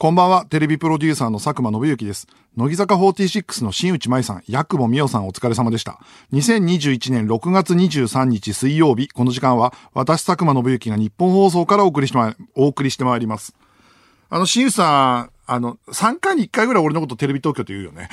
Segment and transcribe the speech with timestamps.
[0.00, 2.26] こんばんは、テレビプロデューサーの佐久間信之です。
[2.56, 6.00] 乃木坂46の新内舞さん、八久保美代さんお疲れ様でした。
[6.32, 13.54] 2021年6月23日水曜日、この時間は、私佐久間信之が日本放送からお送りしてま、お送りしてまいります。
[14.30, 18.08] あの、新内さん、あの、3回に1回ぐらい俺のことテレビ東京って言うよね。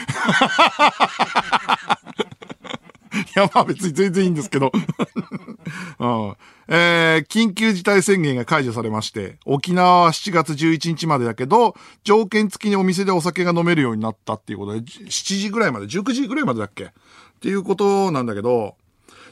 [3.18, 4.72] いや、まあ別に全然いいんですけど。
[6.00, 6.36] うん
[6.70, 16.86] えー緊急事態宣言が解除されまして、沖縄は7月11日までだけど、条件付きにお店でお酒が飲めるようになったっていうことで、7時ぐらいまで、19時ぐらいまでだっけ？
[16.86, 16.90] っ
[17.40, 18.76] ていうことなんだけど、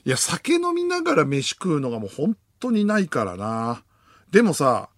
[0.05, 3.84] いや、酒飲みながら飯食うのがもう本当にないからな。
[4.32, 4.90] でもさ、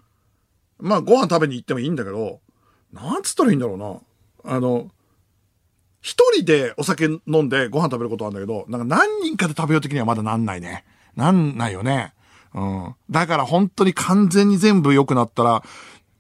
[0.79, 2.39] まあご飯食べに行ってもいいんだけど、
[2.93, 4.53] なんつったらいいんだろうな。
[4.55, 4.89] あの、
[6.07, 10.85] 一人でお酒飲んでご飯食べることあるんだけど、なんか何人かで食べよう的にはまだなんないね。
[11.17, 12.13] なんないよね。
[12.53, 12.95] うん。
[13.09, 15.63] だから本当に完全に全部良くなったら、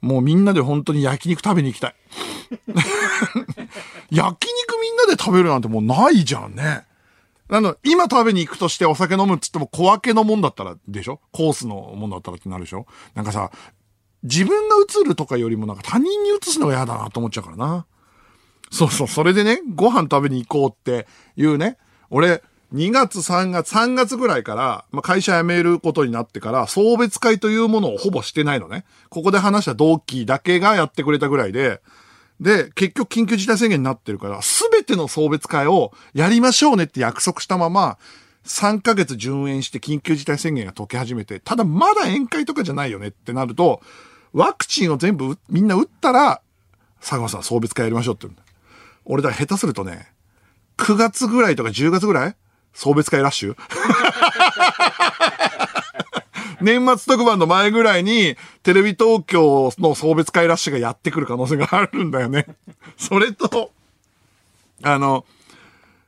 [0.01, 1.95] もうみんなで本当に焼肉食べに行きたい。
[4.11, 6.83] 焼肉みんなで食べるなんてもうないじゃんね。
[7.47, 11.21] あの、今食べに行くとしてお酒飲むっつっても小分けのもんだったらでしょ？
[11.31, 12.87] コースのもんだったらってなるでしょ？
[13.15, 13.51] なんかさ、
[14.23, 17.85] 自分が映るとかよりもなんか他人に映すのが嫌だなと思っちゃうからな。
[18.71, 21.77] そうそう、それでね、ご飯食べに行こうっていうね、
[22.09, 22.43] 俺、
[22.73, 28.83] 2月、3月、3月ぐらいから、まあ、会社辞めることになってから、送別会というものをほぼしてないのね。
[29.09, 31.81] ここで話した同期だけがやってくれたぐらいで、
[32.41, 37.97] で、結局緊急事態宣言になってるから、すべての送別会をやりましょうねって約束したまま、
[38.45, 43.81] 3ヶ月順延して緊急事態宣言が解け始めて、ただまだ宴会とかじゃないよねってなると、
[44.33, 46.41] ワクチンを全部みんな打ったら、
[46.99, 48.46] 佐久間さん送別会やりましょうって言うんだ。
[49.09, 50.07] 俺だ下手するとね、
[50.77, 52.35] 9月ぐらいとか10月ぐらい？
[52.73, 53.55] 送別会ラッシュ？
[56.61, 62.47] 年末特番の前ぐらいに、テレビ東京の送別会ラッシュがやってくる可能性があるんだよね。
[62.97, 63.71] それと、
[64.83, 65.25] あの、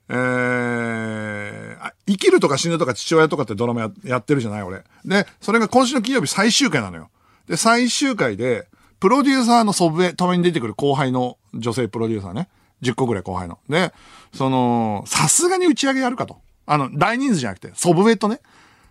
[0.10, 4.84] えー、生きるとか死ぬとか父親とかってドラマややってるじゃない俺。
[5.06, 7.10] で、それが今週の金曜日最終回なのよ。
[7.48, 8.68] で、最終回で、
[9.00, 12.50] プロデューサーの祖父江、たまに出てくる後輩の女性プロデューサーね。
[12.82, 13.60] 10個ぐらい後輩の。
[13.70, 13.94] で、
[14.34, 16.38] その、さすがに打ち上げやるかと。
[16.66, 18.40] あの、大人数じゃなくて、祖父江とね、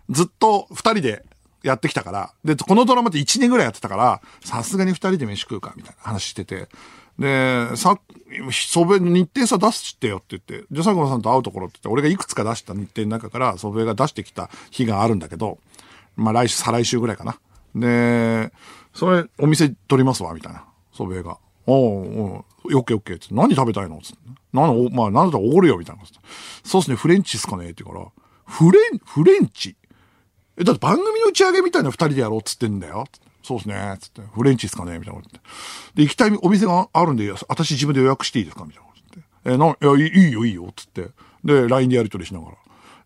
[0.09, 1.23] ずっと二人で
[1.63, 6.67] やってきたから、で、このドラマって1年ぐらいやってたから、さすがに二人で飯食うか、みたいな話してて。
[7.17, 7.99] で、さ、
[8.51, 15.59] 祖父江の日程さ出してよって言って、じゃ佐久間さんと会うところって言って、俺がいくつか出した日程の中から、祖父江が出してきた日があるんだけど、
[16.15, 17.39] まあ来週、再来週ぐらいかな。
[17.75, 18.51] で、
[18.93, 20.65] それ、お店取りますわ、みたいな。
[20.93, 21.37] 祖父江が。
[21.69, 23.27] おうおう、オッケーオッケーって。
[23.31, 23.99] 何食べたいの？
[24.01, 24.17] つって。
[24.53, 26.03] 何お、まあ、なんだったらおごるよ、みたいな。
[26.63, 28.07] そうっすね、フレンチっすかねって言うから、
[28.45, 29.75] フレン、フレンチ？
[30.57, 33.05] え、だって番組の打ち上げみたいな二人でやろうっつってんだよ。
[33.43, 34.21] そうっすね、つって。
[34.33, 35.49] フレンチっすかねみたいなこと言って。
[35.95, 39.53] で、行きたいお店があるんで、私自分で予約していいですかみたいなこと言って。
[39.53, 41.09] え、な、いや、いいよ、いいよ、つって。
[41.43, 42.57] で、LINE でやり取りしながら。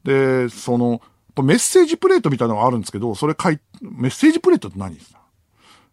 [0.03, 1.01] で、その、
[1.37, 4.97] メッセージプレートみたいなのがあるんですけど、それ書い、メッセージプレートって何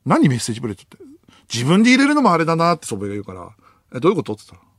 [0.05, 1.10] 何メッセージプレートって？
[1.53, 3.51] 自分で入れるのもあれだなって祖母が言うから、
[3.95, 4.35] え、どういうこと？
[4.35, 4.71] って言ったら、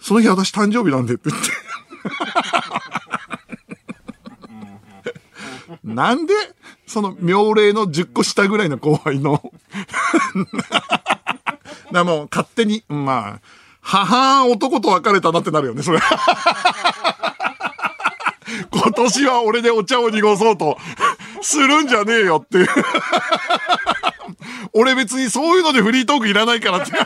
[0.00, 1.50] その日私誕生日なんでって言って。
[5.84, 6.34] なんで、
[6.86, 9.52] その妙齢の10個下ぐらいの後輩の、
[11.90, 13.40] なもう勝手に、まあ、
[13.80, 15.98] 母男と別れたなってなるよね、それ。
[18.72, 20.78] 今年は俺でお茶を濁そうと、
[21.42, 22.68] するんじゃねえよっていう。
[24.72, 26.92] 俺別にそういうのでフリートークいらないからって。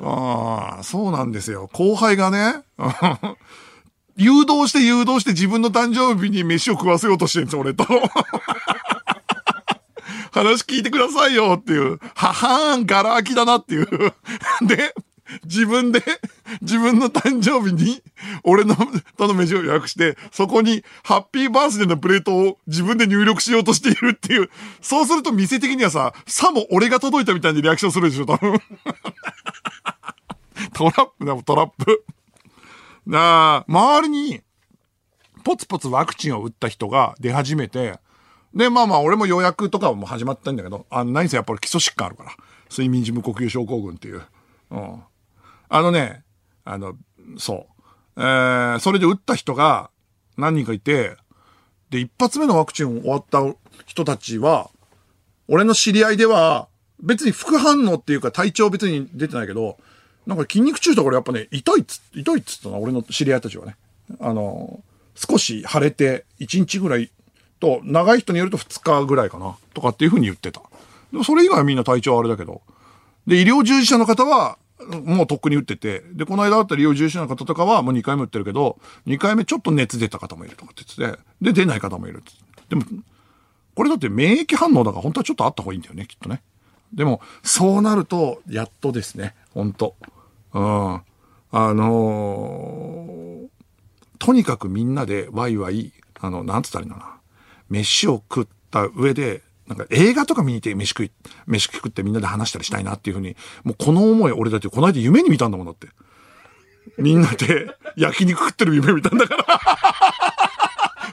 [0.00, 1.68] ああ、そうなんですよ。
[1.72, 2.62] 後輩がね、
[4.16, 7.86] 誘導して誘導して自分の誕生日に飯を食わせようとしてるんです、俺と。
[10.32, 13.86] 話聞いてくださいよっていう、ははーん、ガラ空きだなっていう。
[14.62, 14.94] で、
[15.44, 16.02] 自分で、
[16.62, 18.02] 自分の誕生日に、
[18.42, 18.76] 俺の、
[19.16, 24.50] との飯を予約して、そこに、ハッピーバースデーのプレートを自分で入力しようとしているっていう。
[24.80, 28.58] そうすると店的にはさ、さも俺が届いたみたいにリアクションするでしょ、多分。
[30.72, 32.04] トラップだもん、トラップ。
[33.06, 34.40] なあ、周りに、
[35.44, 37.98] ポツポツワクチンを打った人が出始めて、
[38.54, 42.30] で、まあまあ、俺も予約とかも始まったんだけど、あの、何せやっぱり基礎疾患あるから。
[42.70, 44.22] 睡眠時無呼吸症候群っていう。
[44.70, 45.02] うん。
[45.68, 46.22] あのね、
[46.64, 46.94] あの、
[47.38, 47.66] そ
[48.16, 48.20] う。
[48.20, 49.90] えー、それで打った人が
[50.36, 51.16] 何人かいて、
[51.90, 53.40] で、一発目のワクチン終わった
[53.86, 54.70] 人たちは、
[55.48, 56.68] 俺の知り合いでは、
[57.00, 59.78] 別に副反応っていうか体調別に出てないけど、
[60.26, 63.76] なんか筋肉注射とかやっぱね、痛いっつ、痛いっつったな、俺の知り合いたちはね。
[64.20, 64.82] あの、
[65.14, 67.10] 少し腫れて、1日ぐらい
[67.60, 69.56] と、長い人によると2日ぐらいかな。
[69.74, 70.60] とかっていうふうに言ってた。
[71.12, 72.60] でもそれ以外はみんな体調あれだけど。
[73.26, 82.22] で、医療従事者の方は、もうとっくに打ってて、で、この間あった医療従事者の方とかはもう2回目打ってるけど、2回目ちょっと熱出た方もいるとかって言ってて、で、出ない方もいる
[82.68, 82.82] でも、
[83.74, 86.42] これだって免疫反応だから本当はちょっとあった方がいいんだよね、きっとね。
[86.92, 89.94] でも、そうなると、やっとですね、本当
[90.54, 91.02] うん。
[91.50, 93.48] あのー、
[94.18, 97.18] とにかくみんなでワイワイ、あの、なんつったらいいんだな。
[97.68, 101.12] 飯を食った上で、なんか映画とか見に行って飯食い、
[101.46, 105.88] 飯食ってみんなで話したりしたいなっていうふうに、もうこの思い俺だってこの間夢に見たんだもんだって。
[106.96, 109.44] みんなで 焼肉食ってる夢見たんだから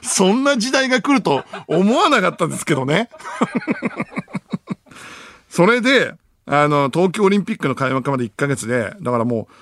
[0.02, 3.10] そんな時代が来ると思わなかったんですけどね
[5.50, 6.14] それで、
[6.44, 9.54] あの、東京オリンピックの開幕まで1ヶ月で、だからもう、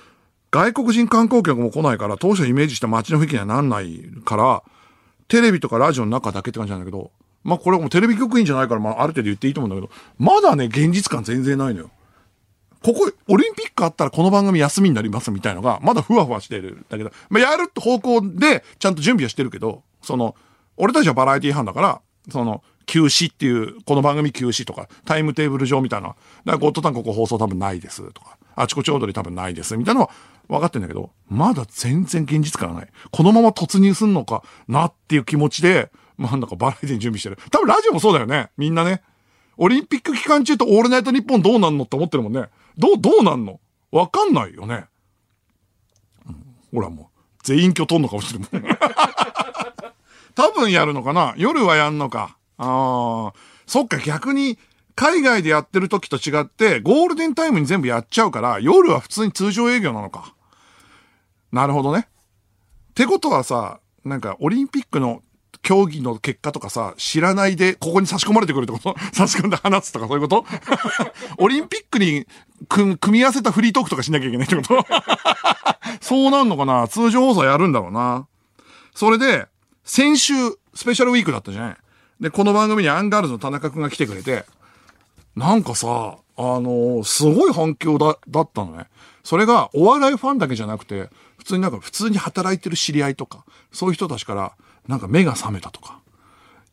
[0.51, 4.63] 外国人観光客も来ないから、当初イメージした街の雰囲気にはなんないから、
[5.29, 7.11] テレビとかラジオの中だけって感じなんだけど、
[7.45, 11.91] まあこれはもうテレビ局員じゃないから、まあある程度言っていいと思うんだけど、まだね、現実感全然ないのよ。
[12.83, 20.35] ここ、オリンピックあったらこの番組休みになりますみたいのが、まだふわふわしてるんだけど、まあやるって方向でちゃんと準備はしてるけど、その、
[20.75, 22.01] 俺たちはバラエティ班だから、
[22.31, 30.11] その、休止っていう、この番組休止とか、タイムテーブル上みたいな、だからゴッドタンここ放送多分ないですとか、あちこち踊り多分ないですみたいなのは
[30.47, 32.89] 分かってんだけど、まだ全然現実感がない。
[33.11, 37.37] このまま突入すんのかなっていう気持ちで、まあなんかバラエティに準備してる。
[37.51, 38.49] 多分ラジオもそうだよね。
[38.57, 39.01] みんなね。
[39.57, 42.49] オリンピック期間中とオールナイトニッポンどうなんのって思ってるもんね。
[42.77, 43.59] どう、どうなんの？
[43.91, 44.85] わかんないよね。
[46.73, 48.49] ほらもう、全員今日取んのかもしれない。
[50.35, 51.33] 多分やるのかな？
[51.37, 52.37] 夜はやんのか。
[52.57, 53.33] ああ。
[53.65, 54.59] そっか、逆に、
[54.95, 60.33] 海外でやってる時と違って、ゴールデンタイムに全部やっちゃうから、夜は普通に通常営業なのか。
[61.51, 62.07] なるほどね。
[62.91, 65.21] ってことはさ、なんか、オリンピックの
[65.65, 68.95] 競技の結果とかさ、知らないで、ここに差し込まれてくるってこと？
[69.11, 70.45] 差し込んで話すとかそういうこと？
[71.39, 72.27] オリンピックに
[72.69, 74.85] 組み合わせたフリートークとかしなきゃいけないってこと？
[76.01, 76.87] そうなんのかな？
[76.87, 78.27] 通常放送やるんだろうな。
[78.93, 79.47] それで、
[79.83, 80.33] 先週、
[80.75, 81.77] スペシャルウィークだったじゃない？
[82.19, 84.45] で、この番組にアンガールズの田中くんが来てくれて、
[85.35, 85.87] なんかさ、
[86.37, 88.85] あのー、すごい反響だ、だったのね。
[89.23, 91.09] それが、お笑いファンだけじゃなくて、
[91.39, 94.53] 普通になんか普通に働いてる知り合いとか、そういう人たちから、
[94.87, 95.99] なんか目が覚めたとか、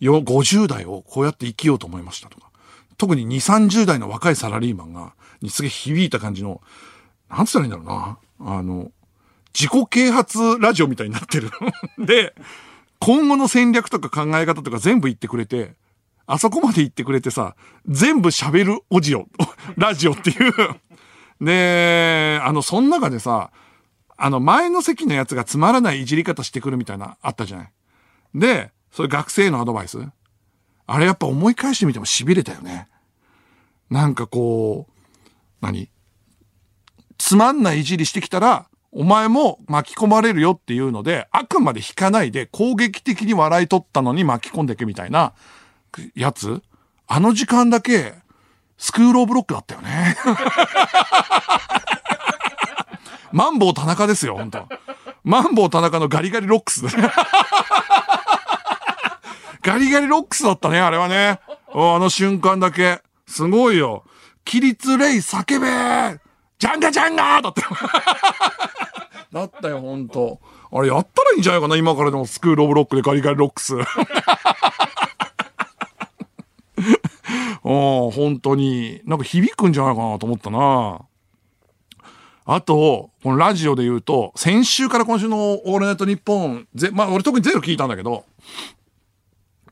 [0.00, 2.50] よ、50代をこうやって生きようと思いましたとか、
[2.98, 6.60] 特に2、30代の若いサラリーマンが、にすげえ響いた感じの、
[7.28, 8.18] なんつったらいいんだろうな。
[8.40, 8.90] あの、
[9.54, 11.50] 自己啓発ラジオみたいになってる。
[11.98, 12.34] で、
[12.98, 15.74] 今後の戦略とか考え方とか全部言ってくれて、
[16.26, 17.56] あそこまで言ってくれてさ、
[17.86, 19.26] 全部喋るオジオ、
[19.76, 20.52] ラジオっていう
[21.40, 23.50] で、あの、その中でさ、
[24.16, 27.72] あの、前の席のやつがつまらないいじり方してくるみたいな、あったじゃない。
[28.34, 29.98] で、それ学生のアドバイス
[30.86, 32.88] あれやっぱ思い返してみても痺れたよね。
[33.90, 34.92] なんかこう、
[35.60, 35.88] 何？
[37.18, 45.32] つまんないいじりしてきたら、お前も巻き込まれるよっていうので、あくまで引かないで攻撃的に笑い取ったのに巻き込んでいけみたいな
[46.14, 46.62] やつ
[47.06, 48.14] あの時間だけ、
[48.76, 50.16] スクールオブロックだったよね。
[53.32, 54.68] マンボウ田中ですよ、本当
[55.24, 56.84] マンボウ田中のガリガリロックス。
[59.62, 61.38] ガリガリロックスだったね、あれはね。
[61.72, 63.00] あの瞬間だけ。
[63.26, 64.04] すごいよ。
[64.44, 66.20] 起立レイ叫べ
[66.58, 67.68] ジャンガジャンガーだったよ。
[69.32, 70.40] だったよ、ほんと。
[70.72, 73.76] あれやったらいいんじゃないかな、今からでもスクールオブロックでガリガリロックス。
[77.64, 77.72] う
[78.08, 79.00] ん、本当に。
[79.04, 81.02] なんか響くんじゃないかなと思ったな。
[82.44, 88.24] あと、このラジオで言うと、先週から今週のオールナイトニッポン、ぜ、まあ俺特にゼロ聞いたんだけど、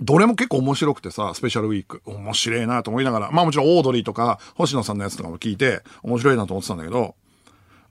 [0.00, 2.02] どれも結構面白くてさ、スペシャルウィーク。
[2.07, 7.14] 面白いなと思いながら、まあもちろんオードリーとか、星野さんのやつとかも聞いて、面白いなと思ってたんだけど、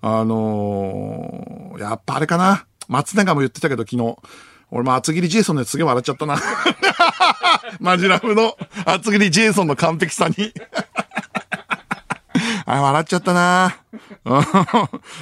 [0.02, 2.66] あのー、やっぱあれかな。
[2.88, 4.18] 松永も言ってたけど昨日、
[4.72, 6.40] 俺も厚切りジェイソンのやつすげえ笑っちゃったな。
[7.80, 10.54] マジラフの厚切りジェイソンの完璧さに
[12.66, 13.78] あ、笑っちゃったな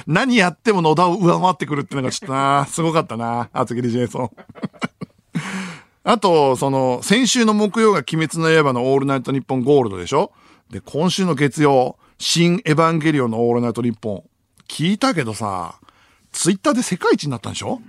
[0.06, 4.30] 何やっても野田を上回ってくるってのがちょっとなすごかったな厚切りジェイソン。
[6.10, 10.32] あと、その、先週の木曜が鬼滅の刃のオールナイトニッポンゴールドでしょ？
[10.70, 14.24] で、今週の月曜、新エヴァンゲリオンのオールナイトニッポン。
[14.68, 15.78] 聞いたけどさ、
[16.32, 17.82] ツイッターで世界一になったんでしょ？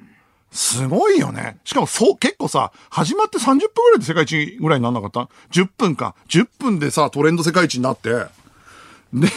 [0.52, 1.60] すごいよね。
[1.64, 3.62] しかもそう、結構さ、始まって30分ぐ
[3.92, 6.14] らいで世界一ぐらいになんなかった ?10 分か。
[6.28, 9.30] 10分でさ、トレンド世界一になって、で、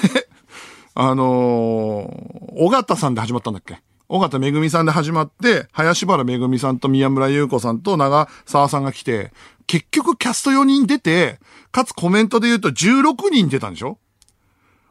[0.96, 3.80] あのー、尾形さんで始まったんだっけ？
[4.12, 9.32] 尾形めぐみさんで始まって、林原めぐみさんと宮村優子さんと長澤さんが来て、
[9.66, 11.40] 結局キャスト4人出て、
[11.70, 13.96] かつコメントで言うと16人出たんでしょ？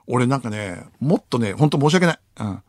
[0.07, 2.19] 俺なんかね、もっとね、ほんと申し訳ない。
[2.39, 2.63] うん。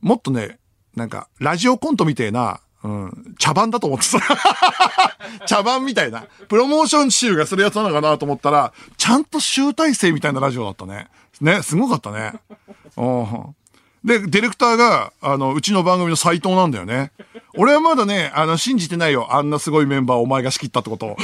[0.00, 0.60] もっとね、
[0.94, 4.20] なんか、ラジオコントみたいな、うん、茶番だと思ってた。
[5.44, 6.26] 茶番みたいな。
[6.48, 11.08] プロモーション集がするやつなのかなと思ったら、ちゃんと集大成みたいなラジオだったね。
[11.40, 12.34] ね、すごかったね。
[12.96, 13.56] うん。
[14.06, 17.10] で、ディレクターが、あの、うちの番組の斎藤なんだよね。
[17.56, 19.34] 俺はまだね、あの、信じてないよ。
[19.34, 21.16] あんなすごいメンバーお前が仕切ったってこと。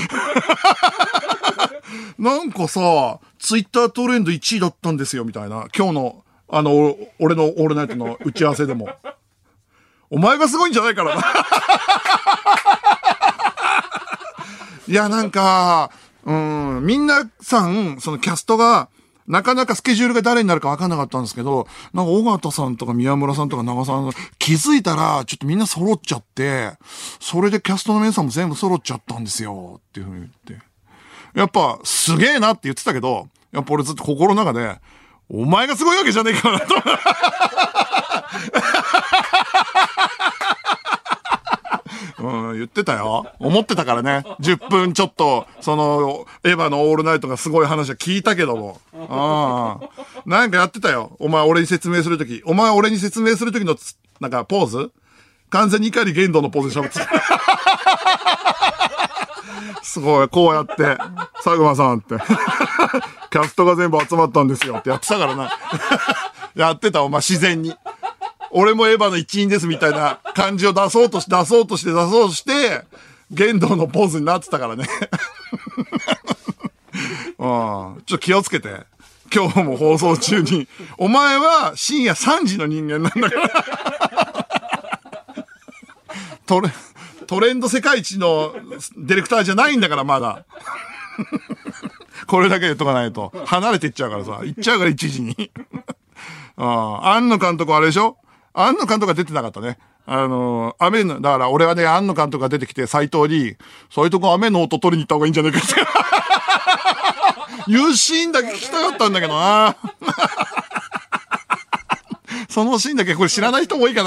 [2.19, 5.69] なんかさ、ツイッタートレンド1位だったんですよ、みたいな。
[5.77, 8.89] 今日の、あの、俺のオールナイトの打ち合わせでも。
[10.11, 11.23] お前がすごいんじゃないからな。
[14.89, 15.93] いや、なんか、
[16.25, 18.89] うん、みんなさん、そのキャストが、
[19.27, 26.73] なかなかスケジュールが誰になるか分かんなかったんですけど、なんか尾形さんとか宮村さんとか長さん気づいたら、ちょっとみんな揃っちゃって、
[27.21, 31.39] それでキャストの皆さんも全部揃っちゃったんですよ、っていうふうに言って。
[31.39, 34.81] やっぱ、すげえなって言ってたけど、やっぱ俺ずっと心の中で、
[35.29, 36.67] お前がすごいわけじゃねえかなと。
[42.23, 43.27] うん、言ってたよ。
[43.41, 44.25] 思ってたからね。
[44.41, 48.81] 10分ちょっと、その、エヴァのオールナイトがすごい話は聞いたけども。
[48.93, 50.31] うん。
[50.31, 51.17] なんかやってたよ。
[51.19, 52.43] お前俺に説明するとき。
[52.47, 53.77] お前俺に説明するときの、
[54.21, 54.93] なんかポーズ？
[55.51, 57.09] 完全に怒り言動のポーズで喋ってた。
[59.83, 60.97] すごい、こうやって、
[61.43, 62.17] 佐久間さんって。
[63.31, 65.51] キャストが全部集まったんですよってやってたからな。
[66.55, 67.75] やってた、お前自然に。
[68.53, 72.85] 俺もエヴァの一員ですみたいな感じを出そうとして、出そうとして、出そうとして、
[73.31, 74.87] 言動のポーズになってたからね。
[77.39, 77.47] うん。
[77.47, 78.85] ちょっと気をつけて。
[79.35, 80.69] 今日も放送中に。
[80.99, 83.65] お前は深夜3時の人間なんだから。
[86.47, 86.69] トレ、
[87.27, 88.53] トレンド世界一の
[88.99, 90.45] ディレクターじゃないんだから、まだ。
[92.27, 93.33] これだけ言っとかないと。
[93.47, 94.41] 離れていっちゃうからさ。
[94.45, 95.51] 行っちゃうから、一時に。
[96.59, 98.19] ああ、庵野監督あれでしょ？
[98.55, 99.79] 庵野監督が出てなかったね。
[100.05, 103.57] あの、雨の、だから俺はね、庵野監督が出てきて、斎藤に、
[103.91, 105.69] そういうとこ雨の音取りに行った方がいいんじゃないかって。
[107.69, 109.77] 言うシーンだけ聞きたかったんだけどな。
[112.49, 114.05] そのシーンだけこれ知らない人も多いか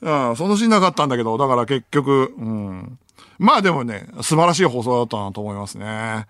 [0.00, 0.28] な。
[0.28, 2.98] うん、そのシーンなかったんだけど、だから結局、うん。
[3.38, 6.26] まあでもね、素晴らしい放送だったなと思いますね。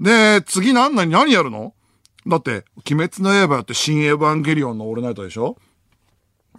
[0.00, 1.72] で、次何何、何やるの？
[2.26, 5.56] だって、鬼滅の刃やって新エヴァンゲリオンのオールナイトでしょ？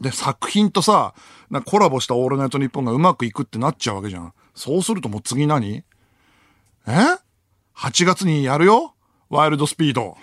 [0.02, 1.14] で、作品とさ、
[1.50, 4.34] なコラボしたオールナイトニッポンがうまくいくってなっちゃうわけじゃん。
[4.56, 5.84] そうするともう次何？
[6.88, 7.08] え
[7.76, 8.94] ?8 月にやるよ？
[9.30, 10.18] ワイルドスピード。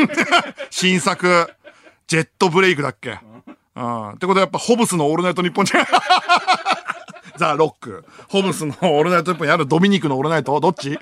[0.70, 1.52] 新作、
[2.06, 3.18] ジェットブレイクだっけ？
[3.76, 4.10] うん。
[4.12, 5.86] ってことはやっぱホブスのオールナイトニッポンじゃん。
[7.36, 8.04] ザ・ロック。
[8.28, 10.58] ホブスのオールナイトニッポンやるドミニクのオールナイト？
[10.60, 10.98] どっち？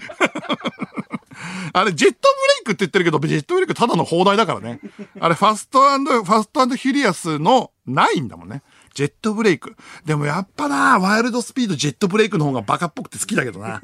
[1.72, 4.80] あれ、ジェットブレイクって言ってるけど、ジェットブレイクただの放題だからね。
[5.20, 8.62] あれ、ファストファストヒュリアスのないんだもんね。
[8.94, 9.76] ジェットブレイク。
[10.04, 13.80] でもやっぱな、ワイルドスピード、ジェットブレイクの方がバカっぽくて好きだけどな。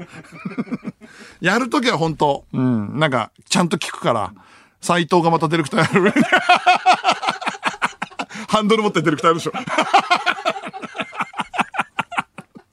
[1.41, 4.33] やるときは本当うん、なんか、ちゃんと聞くから、
[4.81, 6.15] 斎藤がまたディレクターやる。
[8.49, 9.53] ハンドル持ってディレクターやるでしょ。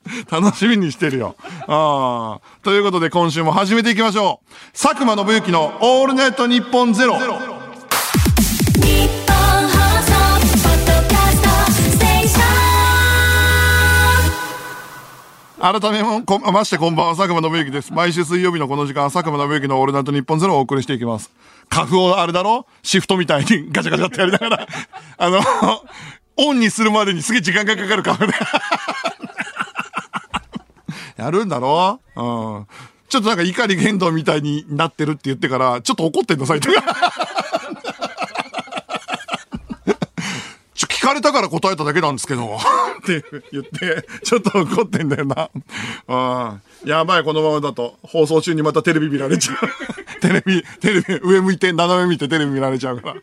[0.30, 1.36] 楽しみにしてるよ。
[1.68, 2.40] あ。
[2.64, 4.52] ということで今週も始めていきましょう。
[4.80, 7.18] 佐久間信之のオールネット日本ゼロ。
[15.58, 16.04] 改め
[16.52, 17.92] ましてこんばんは、佐久間信之です。
[17.94, 21.32] 毎週水曜日のこの時間、佐久間信之のオールナイト日本ゼロをお送りしていきます。
[21.70, 22.68] 花粉をあれだろ？
[22.84, 24.68] シフトみたいに ガチャガチャってやりながら、
[25.18, 25.42] あの、
[26.38, 28.34] オンにするまでにすげえ時間がかかる花粉で。
[31.17, 32.00] やるんだろ？
[32.15, 32.67] うん。
[33.07, 36.81] ちょっとなんか怒り言動みたいになってるって言ってから、ちょっと怒ってんの、サイトが。
[40.75, 42.60] 聞かれたから答えただけなんですけど、っ
[43.05, 45.51] て言って、ちょっと怒ってんだよな。
[46.07, 48.00] あやばい、このままだと。
[48.01, 49.57] 放送中にまたテレビ見られちゃう。
[50.19, 53.22] テレビ、テレビ、上向いて、斜め見てテレビ見られちゃうから。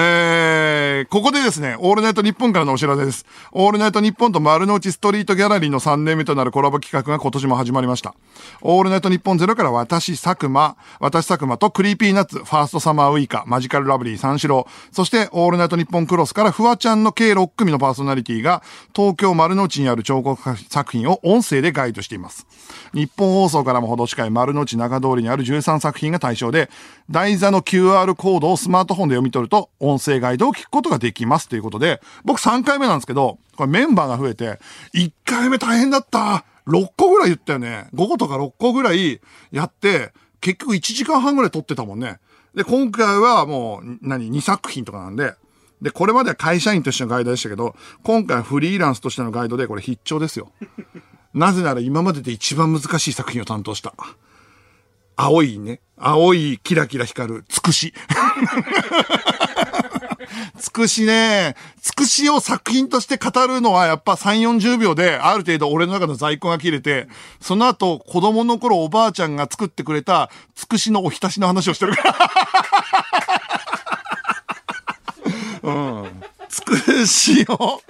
[0.00, 3.26] えー、ここでですね、オールナイトニッポンからのお知らせです。
[3.50, 8.14] オールナイトニッポンと丸の内ストリートギャラリーの3年目となるコラボ企画が今年も始まりました。
[8.60, 18.62] オールナイトニッポンゼロから私、佐久間、私佐久間と Creepy Nuts、ファーストサマーウイカ、マヂカルラブリー、三四郎、そしてオールナイトニッポンクロスからフワちゃんの計6組のパーソナリティが
[18.94, 22.46] 東京丸の内にある彫刻作品を音声でガイドしています。
[22.94, 26.70] ニッポン放送からもほど近い丸の内中通りにある13作品が対象で、
[27.10, 34.58] 台座の QR コードをスマートフォンで読み取ると音声ガイドを聞くことができますということで、僕3回目なんですけど、これメンバーが増えて、
[34.94, 36.44] 1回目大変だった。
[36.66, 37.88] 6個ぐらい言ったよね。
[37.94, 42.18] 5個とか6個ぐらいやって、結局1時間半ぐらい撮ってたもんね。
[42.54, 45.34] で、今回はもう、何、2作品とかなんで、
[45.80, 50.52] で、これまでは会社員としてのガイドでしたけど、今回はフリーランスとしてのガイドでこれ必聴ですよ。
[51.34, 53.94] なぜなら今までで一番難しい作品を担当した。
[55.20, 55.80] 青いね。
[55.98, 57.92] 青いキラキラ光るつくし。
[60.60, 67.08] つくしね、つくしを作品として語るのはやっぱ3、40秒である程度俺の中の在庫が切れて、
[67.40, 72.16] その後子供の頃おばあちゃんが作ってくれたつくしのおひたしの話をしてるから。
[75.70, 76.22] うん。
[76.48, 77.82] つくしを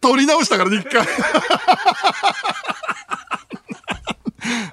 [0.00, 1.06] 取り直したからね、一回。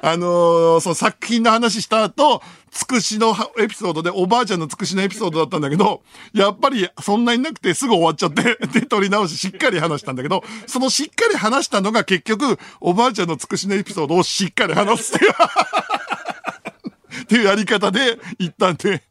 [0.10, 6.02] あのー、その作品の話した後、つくしのエピソードで、おばあちゃんのつくしのエピソードだったんだけど、
[6.34, 15.32] やっぱりそんなになくてすぐ終わっちゃって、 で、撮り直ししっかり話したんだけど、そのしっかり話したのが結局、おばあちゃんのつくしのエピソードをしっかり話すっていう
[17.24, 19.04] っていうやり方で行ったんで、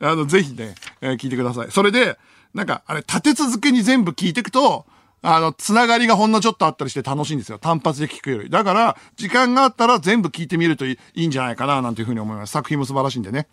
[0.00, 1.70] あの、ぜひね、えー、聞いてください。
[1.70, 2.18] それで、
[2.52, 4.86] なんか、あれ、立て続けに全部聞いていくと、
[5.22, 7.58] あの、つながりがほんのちょっとあったりして楽しいんですよ。
[7.58, 8.50] 単発で聞くより。
[8.50, 12.50] だから、時間があったら全部聞いてみるといいんじゃないかな、なんていうふうに思います。
[12.50, 13.46] 作品も素晴らしいんでね。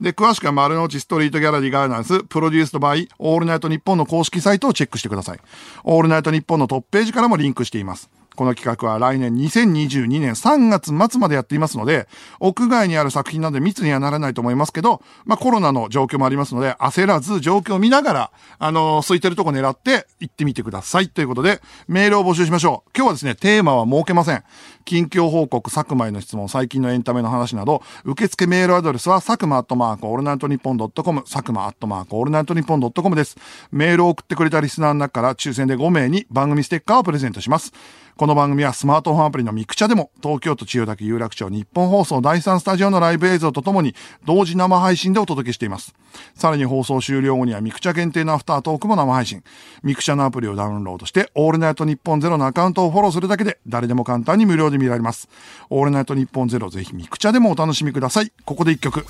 [0.00, 5.40] で、詳しくは丸の内ストリートギャラリーガイダンス、 Produced by、オールナイトニッポンの公式サイトをチェックしてください。
[5.84, 8.10] オールナイトニッポンのトップページからもリンクしています。
[8.38, 12.06] この企画は来年2022年3月末までやっていますので、
[12.38, 18.30] 屋外にある作品なので密にはならないと思いますけど、まあコロナの状況もありますので、焦らず状況を見ながら、
[18.60, 21.08] あのー、空いてるとこ狙って行ってみてください。
[21.08, 22.90] ということで、メールを募集しましょう。
[22.94, 24.44] 今日はですね、テーマは設けません。
[24.84, 33.36] 近況報告、佐久間への質問、最近のエンタメの話など、受付メールアドレスは、佐久間アットマークオールナイトニッポンドットコム、佐久間アットマークオールナイトニッポンドットコムです。
[33.72, 37.72] メールを送ってくれたリスナーの中から抽選で5名に番組ステッカーをプレゼントします。
[38.18, 43.94] この番組はスマートフォンアプリのミクチャでも、東京都千代田区有楽町ニッポン放送第3スタジオのライブ映像とともに、
[44.24, 45.94] 同時生配信でお届けしています。
[46.34, 49.44] さらに放送終了後にはミクチャ限定のアフタートークも生配信。
[49.84, 55.28] ミクチャのアプリをダウンロードして、オールナイトニッポンゼロのアカウントをフォローするだけで、誰でも簡単に無料で見られます。
[55.70, 58.32] オールナイトニッポンゼロぜひミクチャでもお楽しみください。
[58.44, 59.06] ここで一曲。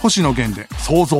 [0.00, 1.18] 星野源で、想像。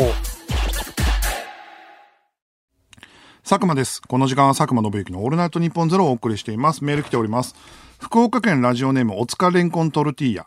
[3.49, 4.03] 佐久間です。
[4.03, 6.85] この時間は佐久間信之のオールナイトニッポンゼロをお送りしています。
[6.85, 7.55] メール来ております。
[7.99, 10.47] 福岡県ラジオネームおつかレンコントルティーヤ。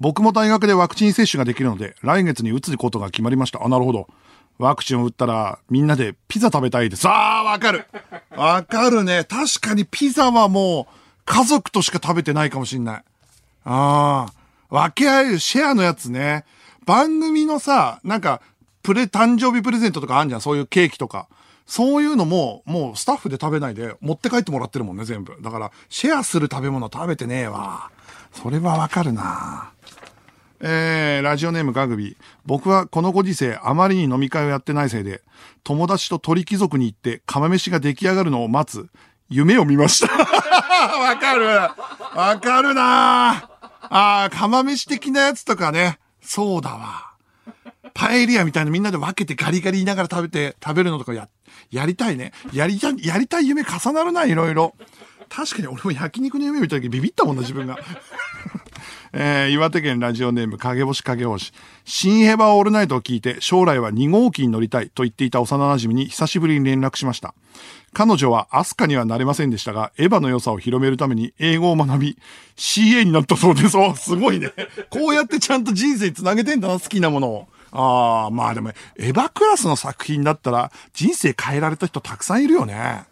[0.00, 3.64] 僕も大学でワクチン接種ができるので、来月に打つことが決まりました。
[3.64, 4.06] あ、なるほど。
[4.58, 7.08] ワクチンを打ったら、みんなでピザ食べたいです。
[7.08, 7.86] ああ、わかる。
[8.36, 9.24] わかるね。
[9.24, 13.02] 確かにピザはもう、家族としか食べてないかもしんない。
[13.64, 14.32] ああ。
[14.68, 16.44] 分け合えるシェアのやつね。
[16.84, 18.42] 番組のさ、なんか、
[18.82, 20.40] プレ、誕生日プレゼントとかあんじゃん。
[20.42, 21.28] そういうケーキとか。
[21.72, 25.38] そういうのも、もうスタッフで食べないで持って帰ってもらってるもんね、全部。
[25.40, 27.90] だから、シェアする食べ物食べてねえわ。
[28.30, 29.72] それはわかるな
[30.60, 32.16] えー、ラジオネームガグビー。
[32.44, 35.22] 僕はこのご時世、あまりに飲み会をやってないせいで、
[35.64, 38.90] 友達と鳥貴族に行って、釜飯が出来上がるのを待つ、
[39.30, 40.12] 夢を見ました。
[40.12, 43.48] わかるわかるなあ
[44.24, 45.98] あ、釜飯的なやつとかね。
[46.20, 47.12] そうだわ。
[47.94, 51.30] パエリアみたいなみんなで分けてガリガリ言いながら食べて、食べるのとかや、
[51.70, 52.32] やりたいね。
[52.52, 54.74] やりたい、やりたい夢重なるな、いろいろ。
[55.28, 57.78] 確かに俺も焼肉の夢見た時ビビったもんな、自分が。
[59.14, 61.52] えー、岩手県ラジオネーム影星影星。
[61.84, 67.34] 新ヘバオールナイトを聞いて将来は2号機に乗りたいと言っていた幼馴染に久しぶりに連絡しました。
[67.92, 72.18] 彼女はアスカにはなれませんでしたが、エヴァの良さを広めるために英語を学び、
[72.56, 73.76] CA になったそうです。
[73.76, 74.52] お、すごいね。
[74.88, 77.48] こうやってちゃんと人生につなげてんだな、好きなものを。
[77.72, 83.04] ああ、まあでも、エヴァクラスの作品だったら、人生変えられた人たくさんいるよね。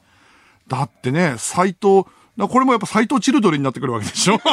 [0.68, 2.04] だってね、斎藤、
[2.38, 4.38] これもやっぱ斎藤チルドレになってくるわけでしょ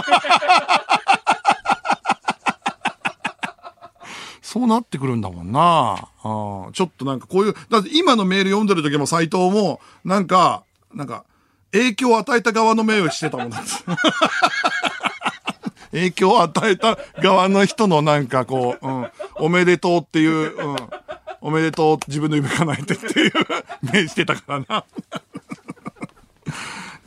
[4.42, 6.10] そうなってくるんだもんな。
[6.24, 11.26] あちょっとなんかこういう、だって今のメール読んでる時も斎藤も、なんか、なんか、
[11.74, 13.62] 影響を与えた側の目をしてたもんだ
[15.92, 20.76] 影響を与えた側の人のなんかこう、うん、おめでとうっていう、うん、
[21.42, 23.32] おめでとう自分の夢叶えてっていう
[23.94, 24.86] 目してたからな。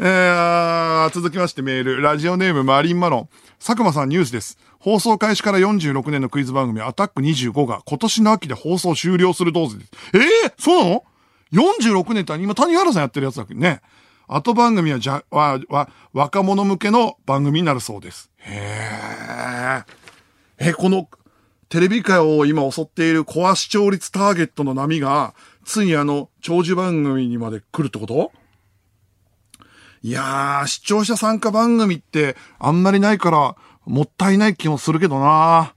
[0.03, 2.01] えー、続きましてメール。
[2.01, 3.29] ラジオネームマリンマロン。
[3.59, 4.59] 佐久間さんニュースです。
[4.79, 9.91] 放送開始から46年のクイズ番組アタック25が今年の秋で放送終了するどうぞです。
[10.15, 11.05] ええー、そうなの
[11.53, 13.55] ?46 年って今谷原さんやってるやつだけ？
[13.55, 13.83] ね。
[14.27, 18.30] 後番組はじゃ、は、は、若者向けの番組になるそうです。
[18.41, 19.85] へ
[20.59, 20.69] え。
[20.71, 21.09] え、この、
[21.69, 28.33] テレビ界を今襲っているコア視聴率ターゲットの波が、ついにあの、長寿番組にまで来るってこと？
[30.03, 35.75] いやー、視聴者参加番組ってあんまりないから、もったいない気もするけどな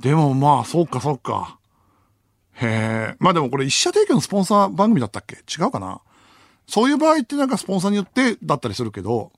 [0.00, 1.58] でもまあ、そうかそうか。
[2.54, 3.16] へえ。
[3.18, 5.36] まあでもこれ一社提供のスポンサー番組だったっけ？
[5.36, 6.00] 違うかな？
[6.66, 9.32] そういう場合ってなんかスポンサーによってだったりするけど、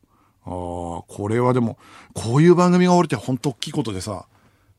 [0.50, 1.78] ああ、これはでも、
[2.12, 4.26] こういう番組が降りて本当大きいことでさ、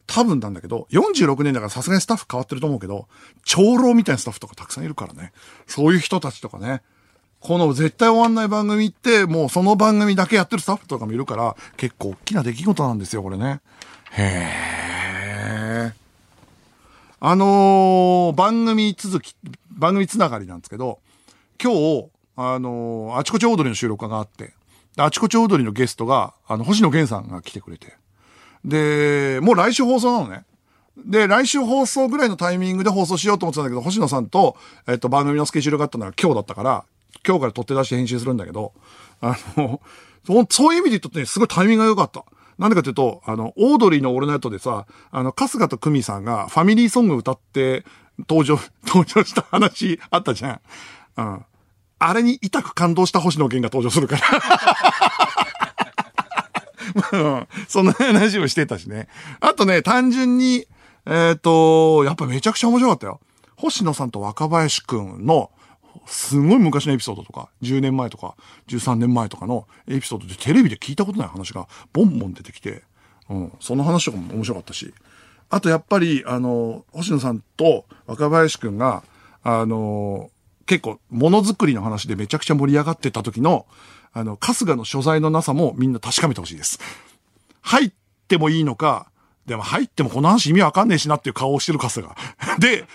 [0.06, 3.08] 多分なんだけど、46年だからさすがにスタッフ変わってると思うけど、
[3.46, 5.32] 長老みたいなスタッフとかたくさんいるからね。
[5.68, 6.82] そういう人たちとかね。
[7.40, 13.62] この絶対終わんない番組って、もうその番組だけやってるスタッフとかもいるから、結構大きな出来事なんですよ、これね。
[14.12, 14.24] へ
[15.88, 15.94] え。
[17.22, 19.36] あのー番組続き、
[19.72, 21.00] 番組つながりなんですけど、
[21.62, 22.06] 今日、
[22.36, 24.54] あのーあちこちオードリーの収録があって、
[24.98, 27.94] あちこちオードリーのゲストが、あの、星野源さんが来てくれて、
[28.66, 30.46] で、もう来週放送なのね。
[30.98, 36.86] で、来週放送ぐらいのタイミングで放送しようと思ってたんだけど、星野さんと、えっと、番組のスケジュールがあったのが今日だったから、
[37.26, 38.74] 今日から取って出して編集するんだけど、
[39.22, 39.82] あの、
[40.50, 42.26] そういう意味で言うとね、すごいタイミングが良かった。
[42.58, 47.86] なんでかっていうと、あの、オードリーのオールナイトでさ、あの、春日と久美さんがファミリーソング歌って
[48.20, 50.62] 登場、登場した話あったじゃん。
[51.18, 51.46] うん。
[52.04, 54.18] あれに痛く感動した星野源が登場するか
[57.12, 57.48] ら。
[57.70, 59.08] そんな話をしてたしね。
[59.40, 60.66] あとね、単純に、
[61.06, 63.20] えっ、と、やっぱめちゃくちゃ面白かったよ。
[63.56, 65.52] 星野さんと若林くんの、
[66.08, 68.36] すごい昔のエピソードとか、10年前とか、
[68.68, 72.82] 13年前とかのエピソードでテレビで聞いたことない話がボンボン出てきて、
[73.30, 74.92] うん、その話とかも面白かったし。
[75.52, 79.04] あとやっぱり、あの、星野さんと若林くんが、
[79.44, 80.32] あの、
[80.66, 83.66] 結構、ものづくりの話でめちゃくちゃ盛り上がってた時の、
[84.14, 86.80] あの、春日の所在のなさもみんな確かめてほしいです。
[87.62, 87.92] 入っ
[88.28, 89.12] てもいいのか、
[89.46, 92.60] でも入ってもこの話意味わかんねえしなっていう顔をしてる春日。
[92.60, 92.86] で、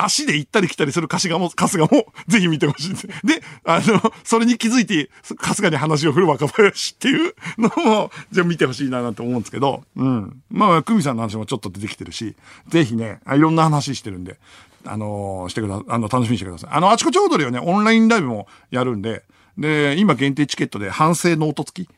[0.00, 3.06] 足で行ったり来たりする春日も、春日も、 ぜひ見てほしいんです。
[3.06, 10.42] で、あの、それに気づいて、春日に話を振る若林っていう のも、じゃあ見てほしいななんて思うんですけど、うん。
[10.50, 12.36] まあ、久美さんの話もちょっと出てきてるし、
[12.68, 14.38] ぜひね、いろんな話してるんで、
[14.84, 16.70] あのしてくだ、あの、楽しみにしてください。
[16.72, 19.24] あの、あちこち踊りはね、オンラインライブもやるんで、
[19.58, 21.88] で、今限定チケットで反省ノート付き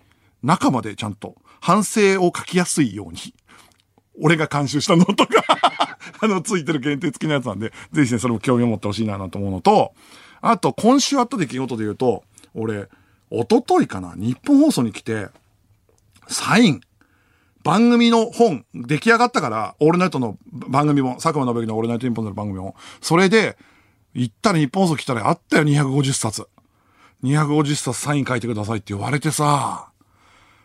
[0.42, 3.34] 中までちゃんと反省を書きやすいように、
[4.20, 5.44] 俺が監修したノートが
[6.20, 9.94] あの、ついてる限定付きのやつなんで、ぜひね、それも興味を持ってほしいなと思うのと、
[10.40, 12.88] あと、今週あった出来事で言うと、俺、
[13.30, 15.28] 一昨日かな、ニッポン放送に来て、
[16.28, 16.80] サイン、
[17.62, 23.56] 番組の本、出来上がったから、オールナイトの番組も、佐久間宣行のオールナイトニッポンの番組も、それで、
[24.14, 26.46] 行ったらニッポン放送来たらあったよ、250冊。
[27.22, 29.90] 250冊サイン書いてくださいって言われてさ、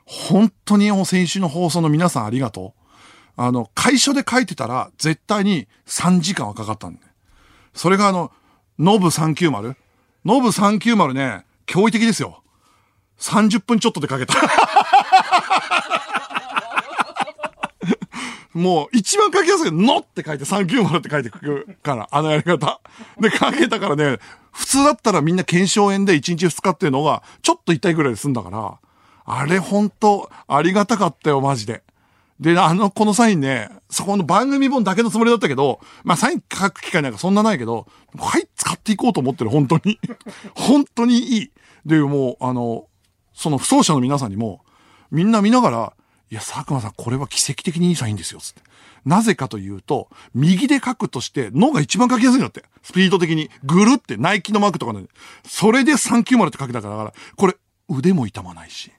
[0.05, 2.84] 本当に先週の放送の皆さんありがとう。
[3.37, 7.01] あの、会所で書いてたら絶対に3時間はかかったんで。
[7.73, 8.31] それがあの、
[8.79, 9.75] ノブ390。
[10.25, 12.41] ノブ390ね、驚異的ですよ。
[13.19, 14.35] 30分ちょっとで書けた。
[18.53, 22.79] もう、一番書きやすいのって書いて390って書いてくるから、あのやり方。
[23.19, 24.17] で、書けたからね、
[24.53, 28.79] 普通だったらみんな検証炎で1日2日っていうのが、ちょっと痛いぐらいで済んだから、
[29.25, 31.83] あれほんと、ありがたかったよ、マジで。
[32.39, 39.99] で、あの、このサインね、そこの番組本だけのつもりだったけど、まあ、サイン書く機会なんかそんなないけど、はい、使っていこうと思ってる、本当に。
[40.53, 41.51] 本当にいい。
[41.85, 42.87] で、もう、あの、
[43.33, 44.65] その不走者の皆さんにも、
[45.11, 45.93] みんな見ながら、
[46.31, 48.61] いや、佐久間さん、これは奇跡的にいいサインですよ、つって。
[49.05, 52.63] なぜかというと、右で書くとして、のが一番書きやすいんだって。
[52.81, 53.49] スピード的に。
[53.63, 55.05] ぐるって、ナイキのマークとかね。
[55.47, 57.55] それで390って書けたから、これ、
[57.87, 58.91] 腕も痛まないし。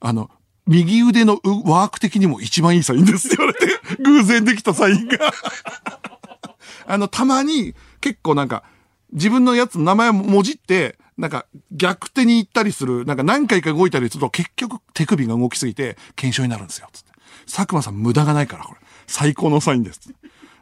[0.00, 0.30] あの、
[0.68, 5.18] 右腕のうワーク的にも一番いいサインですって言われて、偶然できたサインが。
[6.86, 8.62] あの、たまに、結構なんか、
[9.12, 16.88] 自分のやつの名前をもじって、なんか逆手に行ったりする、なんか何回か動いたりすると結局手首が動きすぎて検証になるんですよ。
[16.92, 17.10] つって。
[17.46, 18.80] 佐久間さん無駄がないから、これ。
[19.06, 20.00] 最高のサインです。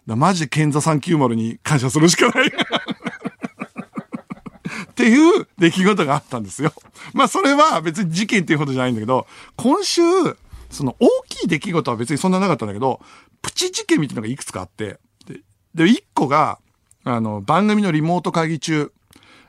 [0.07, 2.53] だマジで賢座390に感謝するしかない。
[4.96, 6.72] っていう出来事があったんですよ。
[7.12, 10.00] まあそれは別に事件っていうことじゃないんだけど、今週、
[10.70, 13.02] その大きい出来事は別にそんななかったんだけど、
[13.42, 15.42] プチ事件みたいなのがいくつかあって、で、
[15.74, 16.59] で、1個が、
[17.04, 18.90] あの、番組のリモート会議中、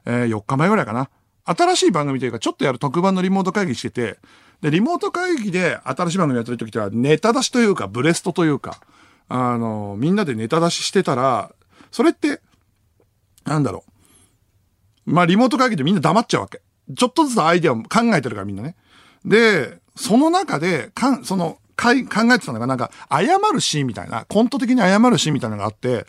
[0.06, 1.10] えー4日前ぐらいかな。
[1.46, 4.20] 新しい番組というか、ちょっとやる特番のリモート会議してて、
[4.62, 8.82] で、リモート会議で新しい番組やってる時っては、ネタ出しというか、ブレストというか、
[9.30, 11.54] あの、みんなでネタ出ししてたら、
[11.90, 12.42] それって、
[13.46, 13.97] なんだろう。
[15.08, 16.62] まあ、リモート会議でみんな黙っちゃうわけ。
[16.96, 18.76] ちょっとずつアイデアを考えてるからみんなね。
[19.26, 26.08] で、その中で、かん、その、かい考えてたのが、なんか、謝るシーンみたいな、コント的に謝るシーンみたいなのがあって、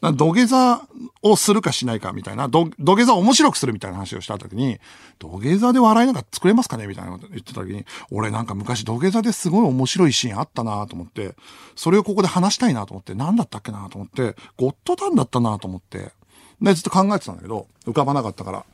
[0.00, 0.82] な土下座
[1.22, 4.78] をするかしないかみたいな、土土下座を面白くするみたいな話をした時に、
[5.18, 11.36] 土下座で笑いなんか作れますかねみたいなこと言ってた時に、俺なんか昔土下座ですごい面白いシーンあったなと思って、
[11.76, 16.12] それをここで話したいなと思って、何だったっけなと思って、ゴッドタンだったなと思って、
[16.62, 18.64] で、ずっと考えてたんだけど、浮かばなかったから、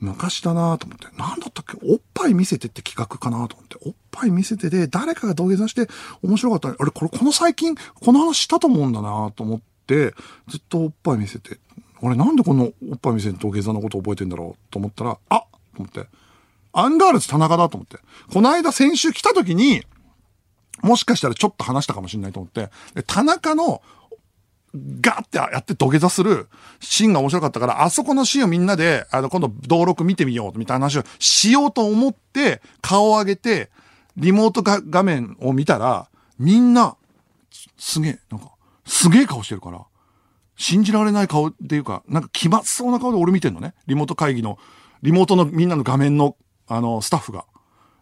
[0.00, 5.88] 昔だなと思って、なんだったっけおっぱい見せてって企画かなと思って、おっぱい見せてで、誰かが土下座して
[6.22, 6.68] 面白かった。
[6.68, 10.14] あれ、これ、この最近、この話したと思うんだなと思って、
[10.48, 11.58] ずっとおっぱい見せて、
[12.02, 16.06] 俺なんでこのおっぱい見せて土下座のこと覚えてんだろうと思ったら、あと思って、
[16.72, 17.98] アンガールズ田中だと思って。
[18.32, 19.84] この間先週来た時に、
[20.82, 23.82] もしかしたらちょっと話したかもしれないと思って、で田中の
[24.74, 26.48] ガーってやって土下座する
[26.80, 33.70] シーンが面白かったから、あそこのシーンをみんなで、あの、今度登録見てみようみたいな話をしようと思って、顔を上げて、
[34.16, 36.08] リモート画面を見たら、
[36.38, 36.96] みんな、
[37.78, 38.52] すげえ、なんか、
[38.86, 39.84] すげえ顔してるから、
[40.56, 43.74] 信じられない顔っていうか、なんか気まずそうな顔で俺見てんのね。
[43.86, 44.58] リモート会議の、
[45.02, 47.44] リモートのみんなの画面の、あの、スタッフが。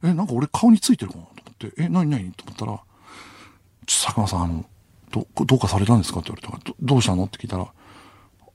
[0.02, 2.72] え、なんか俺顔についてるかなと思って、え、なになにと思ったら、
[3.86, 4.64] ちょ佐久間さん、あの、
[5.10, 7.24] ど、どうかされたんですかって言われたら、どどうしたの？
[7.24, 7.66] って聞いたら、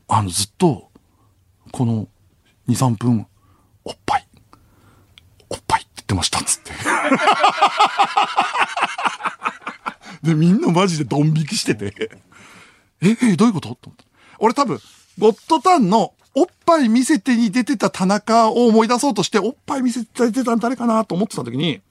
[0.08, 0.90] あの、ずっと、
[1.72, 2.08] この
[2.68, 3.28] 2、3分、
[3.84, 4.28] おっぱい、
[5.50, 6.72] おっぱいって言ってました、つって。
[10.24, 11.94] で、みんなマジでドン引きしてて、
[13.02, 13.76] え、え、どういうこと？
[13.76, 14.06] と思って。
[14.40, 14.80] 俺多分、
[15.20, 21.82] ゴッドタンのおっぱい見せてに出てた田中を思い出そうとして、おっぱい見せて出てたの誰かなと思ってた時に、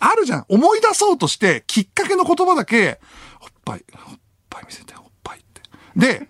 [0.00, 0.44] あるじゃん。
[0.48, 3.00] 思い出そうとして、きっかけの言葉だけ、
[3.40, 5.62] おっぱい、おっぱい見せて、おっぱいって。
[5.96, 6.28] で、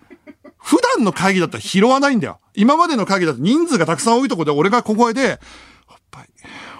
[0.57, 2.39] 普段の会議だったら拾わないんだよ。
[2.53, 5.39] 今までの会議だと人数がたくさん多いとこで俺が小声で、
[5.89, 6.29] おっぱい、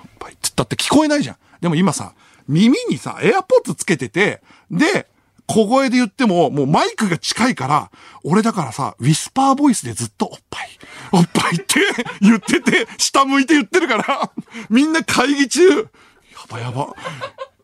[0.03, 1.37] おっぱいって言ったって聞こえないじゃん。
[1.61, 2.13] でも今さ、
[2.47, 5.07] 耳にさ、エアポッツつけてて、で、
[5.47, 7.91] 小声で言っても、もうマイクが近いから、
[8.23, 10.69] 俺だからさ、ウィスパーボイスでずっとおっぱい、
[11.11, 11.81] おっぱいって
[12.21, 14.31] 言ってて、下向いて言ってるから、
[14.69, 15.89] みんな会議中、
[16.31, 16.93] やばやば。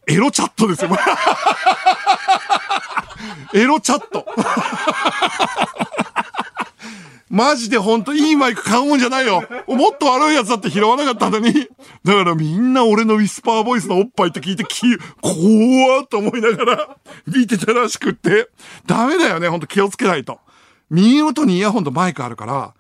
[0.08, 0.92] エロチャットですよ。
[3.54, 4.26] エロチャット。
[7.30, 9.44] マジでほんといいマイク買うもんじゃないよ。
[9.68, 11.68] もっと悪いやつだって拾わなかったのに。
[12.04, 18.50] だからみんな俺のウィスパーボイスのおっぱいって聞いてき、怖ーと思いながら見てたらしくって。
[18.86, 20.40] ダメだよね、ほんと気をつけないと。
[20.90, 22.74] 耳元にイヤホンとマイクあるから。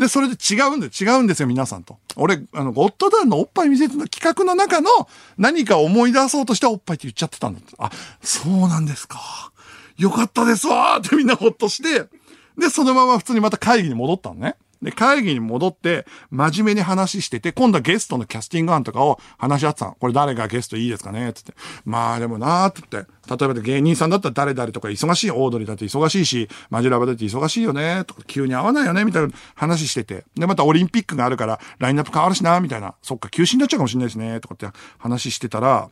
[0.00, 0.92] で、それで違うんだよ。
[0.98, 1.98] 違うんですよ、皆さんと。
[2.16, 4.88] 俺、あの、ゴッドダンのおっぱい見せてた企画の中の
[5.36, 7.74] 何か思い出そうとしておっぱいって言っちゃってたんだって。
[7.78, 7.90] あ、
[8.22, 9.52] そうなんですか。
[9.98, 12.08] よかったですわーってみんなほっとして、
[12.56, 14.56] で、そのまま普通にまた会議に戻ったのね。
[14.82, 19.96] で、会議に戻って、真面目に話してて、今度はゲストのキャスティング案とかを話し合ってたの。
[20.00, 21.32] これ誰がゲストいいですかね？
[21.34, 21.52] つって。
[21.84, 30.24] まあでもなーって言って、例えば芸人さんだったら誰々とか忙しい、オードリーだって忙しいし、マジラバだって忙しいよねとか、急に会わないよねみたいな話してて。
[30.34, 32.94] で、またオリンピックがあるから、ラインナップ変わるしなみたいな。
[33.02, 34.66] そっか、休止になっちゃうかもしれないですねとかって
[34.98, 35.90] 話してたら、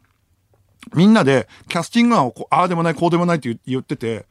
[0.94, 4.26] みんなでキャスティング案をこう、ああでもない、こうでもないって言言ってて、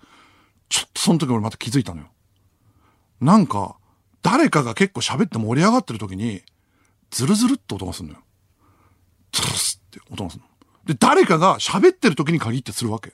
[0.70, 2.08] ちょっとその時俺また気づいたのよ。
[3.22, 3.77] なんか、
[4.30, 6.42] 誰かが結構喋って盛り上がってる時に、
[7.12, 8.20] ズルズルって音がするのよ。
[9.32, 10.50] ズルスって音がするの。
[10.86, 13.14] で、誰かが喋ってる時に限ってするわけ。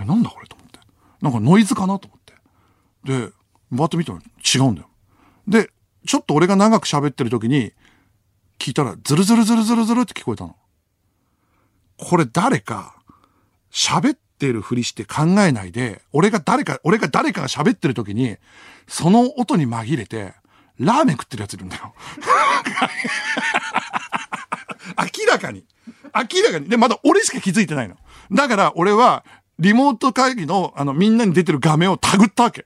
[0.00, 0.78] え、なんだこれと思って。
[1.20, 2.34] なんかノイズかなと思って。
[3.26, 3.32] で、
[3.72, 4.88] バッと見たら違うんだよ。
[5.48, 5.68] で、
[6.06, 7.72] ちょっと俺が長く喋ってる時に、
[8.60, 10.54] 聞いたら、ズルズルズルズルズルって聞こえたの。
[11.96, 12.94] これ誰か、
[13.72, 18.38] 喋ってるふりして考えないで、俺が誰か、俺が誰かが喋ってる時に、
[18.88, 20.34] その音に紛れて、
[20.78, 21.94] ラーメン食ってるやついるんだよ。
[24.98, 25.64] 明らかに。
[26.14, 26.68] 明らかに。
[26.68, 27.96] で、まだ俺しか気づいてないの。
[28.32, 29.24] だから俺は、
[29.58, 32.64] リモート会議の、あの、みんなに出てる画面をタグったわけ。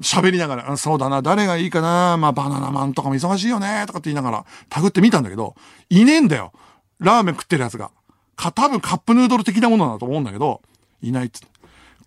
[0.00, 5.56] 喋りながら、そうだな、誰がいいかな、まあ、バナナマンとかも忙しいよね、とかって言いながら、タグってみたんだけど、
[5.88, 6.52] いねえんだよ。
[7.00, 7.90] ラーメン食ってるやつが。
[8.36, 10.62] か、多分カップヌードル的なものだと思うんだけど、
[11.02, 11.48] いないっつって。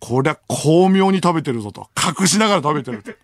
[0.00, 1.88] こりゃ巧妙に食べてるぞと。
[1.96, 3.16] 隠しながら食べてるって。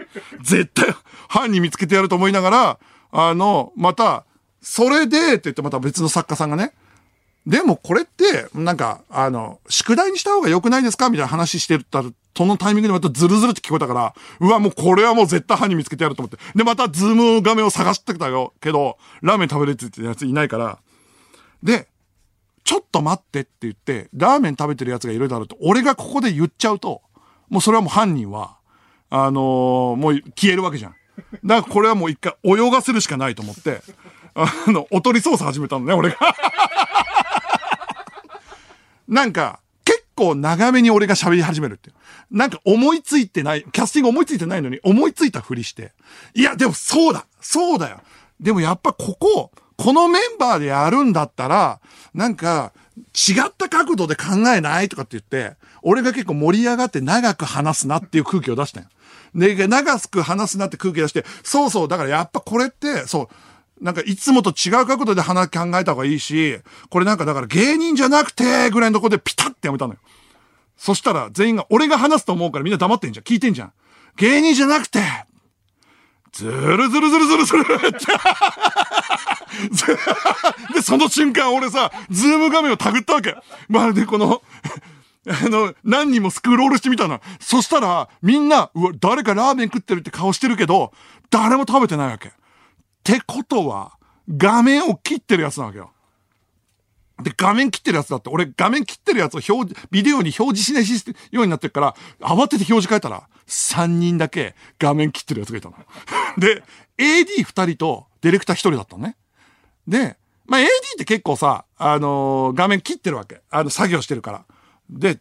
[0.43, 0.95] 絶対
[1.29, 2.79] 犯人見つけてやると思いながら、
[3.11, 4.25] あの、また、
[4.63, 6.73] それで、って言ってまた別の作家さんがね、
[7.47, 11.09] でもこれって、なんか、あの、宿題にした方が良くないですか？
[11.09, 16.37] みたいな話してたら、そのタイミングでまたズルズルって聞こえたから、うわ、もうこれはもう絶対犯人見つけてやると思って。
[16.55, 20.79] で、またズーム画面を探してた、けど、ラーメン食べれって言ってるやついないから。
[21.63, 21.89] で、
[22.69, 27.01] ちょっと待ってって言って、ラーメン食べてるやつがいるだろうと、俺がここで言っちゃうと、
[27.49, 28.59] もうそれはもう犯人は、
[29.09, 30.95] あのーもう消えるわけじゃん。
[31.47, 33.81] だからこれはもう一回泳がせるしかないと思って、
[34.35, 36.19] あの、おとり捜査始めたのね、俺が。
[39.09, 41.97] なんか、結構長めに俺が喋り始めるっていう。
[42.31, 45.95] なんか思いついてない、キャスティング思いついてないのに思いついたふりして。
[46.35, 48.03] いや、でもそうだそうだよ
[48.39, 51.81] でもやっぱここ、このメンバーでやるんだったら、
[52.13, 52.73] なんか、
[53.15, 58.91] 違った角度で考えないとかって言って、俺が結構盛り上がって長く話すなっていう空気を出したんよ。
[59.35, 63.29] で、長く話すなって空気出して、そうそう、だからやっぱこれって、そ
[63.81, 66.59] う、なんかいつもと違う角度で話考えた方がいいし、
[66.91, 70.01] これなんかだから芸人じゃなくて、ぐらいのとこでピタってやめたのよ。
[70.77, 73.25] そしたら全員が、俺が話すと思うからみんな黙ってんじゃん。
[73.25, 73.73] 聞いてんじゃん。
[74.17, 75.01] 芸人じゃなくて、
[76.33, 78.07] ずるずるずるずるずるって
[80.75, 83.37] で、その瞬間俺さ、ズーム画面をたぐったわけ。
[83.69, 84.43] まるでこの
[85.29, 87.21] あの、何人もスクロールしてみたの。
[87.41, 90.93] そしたら、みんな、うわ、誰かラーメン食ってるって顔してるけど、
[91.31, 92.29] 誰も食べてないわけ。
[92.29, 92.33] っ
[93.03, 93.93] てことは、
[94.37, 95.93] 画面を切ってるやつなわけよ。
[97.23, 105.77] で、画面切ってるやつだって、俺画面切ってるやつを表示、ビデオに表示しないしようになってるから、慌てて表示変えたら、3人だけ画面切ってるやつがいたの。
[106.37, 106.63] で、
[106.99, 109.17] AD2 人とディレクター1人だったのね。
[109.89, 113.41] で、まあ、AD って結構さ、あのー、画面切ってるわけ。
[113.51, 114.45] あの、作業してるから。
[114.91, 115.19] で、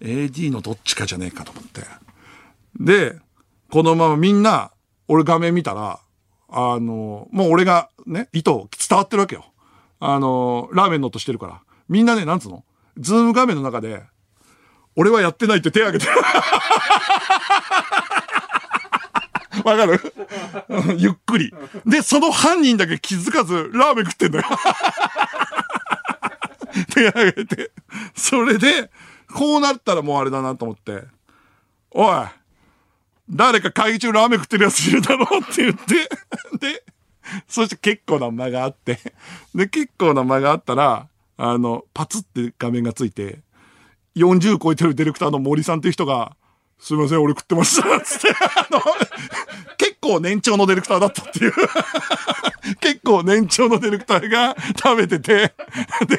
[0.00, 1.82] AD のどっちかじゃねえかと思って。
[2.80, 3.16] で、
[3.70, 4.72] このままみんな、
[5.08, 6.00] 俺画面見たら、
[6.48, 8.50] あのー、もう俺がね、意図
[8.88, 9.44] 伝わってるわけよ。
[10.00, 11.62] あのー、ラーメンの音してるから。
[11.88, 12.64] みんなね、なんつうの？
[12.98, 14.02] ズーム画面の中で、
[14.94, 16.18] 俺はやってないって手挙げてる。
[19.64, 20.00] わかる？
[20.98, 21.52] ゆっくり。
[21.86, 24.44] で、その犯人だけ気づかず、ラーメン食ってんだよ。
[26.94, 27.70] 手挙げて。
[28.14, 28.90] それで、
[29.32, 31.04] こうなったらもうあれだなと思って。
[31.90, 32.24] おい
[33.30, 36.08] 誰か会議中ラーメン食ってるやついるだろうって言って。
[36.58, 36.84] で、
[37.48, 38.98] そして結構な間があって。
[39.54, 43.40] で、結構な間があったら、あの、パツって画面がついて、
[44.16, 46.36] 40超えてるディレクターの森さんっていう人が、
[46.78, 48.00] すいません、俺食ってました。
[48.00, 48.80] つって、あの、
[49.76, 51.52] 結構年長のディレクターだったっていう
[52.80, 55.54] 結構年長のディレクターが食べてて、
[56.06, 56.18] で、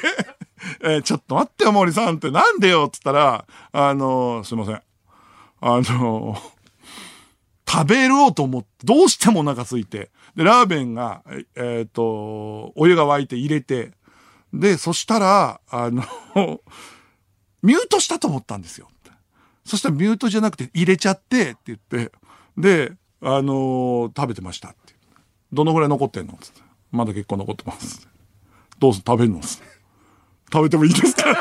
[0.82, 4.82] えー、ちょっと待ってよ、森さんってなんでよって言ったら、あの、すいません。
[5.60, 6.38] あの、
[7.68, 11.24] 食べろうと思って、どうしてもお腹空いて、で、ラーメンが、
[11.56, 13.92] えっ、と、お湯が沸いて入れて、
[14.54, 16.04] で、そしたら、あの
[17.62, 18.88] ミュートしたと思ったんですよ。
[19.68, 22.12] そしたらミュートじゃなくて入れちゃってって言って、
[22.58, 24.96] で、あのー、食べてましたって。
[25.52, 26.62] どのぐらい残ってんのつって。
[26.92, 28.08] まだ結構残ってます。
[28.80, 29.64] どうす食べるのつって。
[30.52, 31.26] 食べてもいいですか？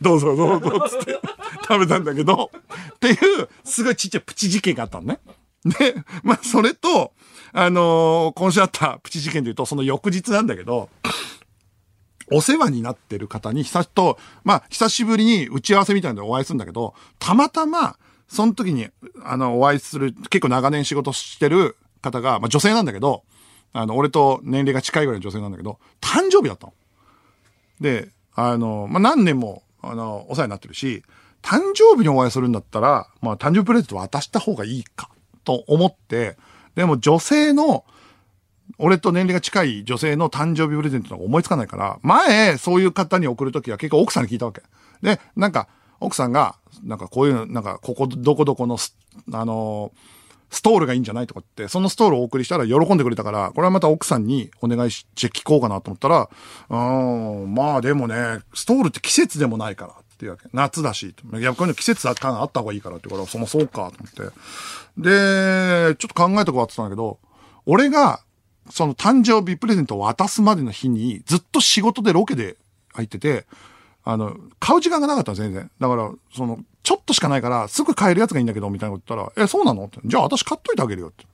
[0.00, 1.18] どうぞどうぞつって
[1.62, 2.50] 食べたんだけど、
[2.96, 5.20] っていう、すごいちっちゃいプチ事件があったのね。
[5.64, 7.12] で、まあ、それと、
[7.54, 10.90] あのー、今週あったプチ事件で言うと、その翌日なんだけど、
[12.30, 17.96] お世話になってる方に久しと、まあ、久しぶりに打ち合わせみたいなのでお会いするんだけど、たまたま、
[18.28, 18.88] その時に、
[19.22, 23.22] あの、お会いする、結構長年仕事してる方が、まあ女性なんだけど、
[23.72, 26.72] あの、俺と年齢が近いぐらいの女性なんだけど、誕生日だったの。
[27.80, 31.02] で、あの、まあ何年も、あの、お世話になってるし、
[31.42, 35.10] 誕生日にお会いするんだったら、まあ誕生日プレゼント渡した方がいいか、
[35.44, 36.36] と思って、
[36.74, 37.84] でも女性の、
[38.78, 44.62] 俺と年齢が近い女性の誕生日プレゼントとか思いつかないから、前、そういう方に送るときは結構奥さんに聞いたわけ。
[45.02, 45.68] で、なんか、
[46.00, 48.78] 奥さんが、なんかこういう、なんか、ここ、どこどこの、
[49.32, 49.92] あの
[50.50, 56.28] ストールがいいんじゃないとかって、そのストールをお送りしたら喜んでくれたから、これはまた奥さんにお願いして聞こうかなと思ったら、
[56.70, 60.48] うん、まあでもね、ストールって季節でもないからっていうわけ。
[60.52, 64.34] 夏だし、いや、こういうの季節感あった方がいいからって言うから、そのそうかと思って。
[64.96, 67.18] で、ちょっと考えとこうってたんだけど、
[67.66, 68.20] 俺が
[68.70, 72.56] その誕生日プレゼントを渡すまでの日に、ずっと仕事でロケで
[72.92, 73.46] 入ってて、
[74.04, 75.70] あの、買う時間がなかった、全然。
[75.80, 79.86] だから、その、ちょっとしかないから、すぐ買えるやつがいいんだけど、みたいなこと言ったら、え、そうなの？
[79.86, 80.00] って。
[80.04, 81.24] じゃあ私買っといてあげるよって。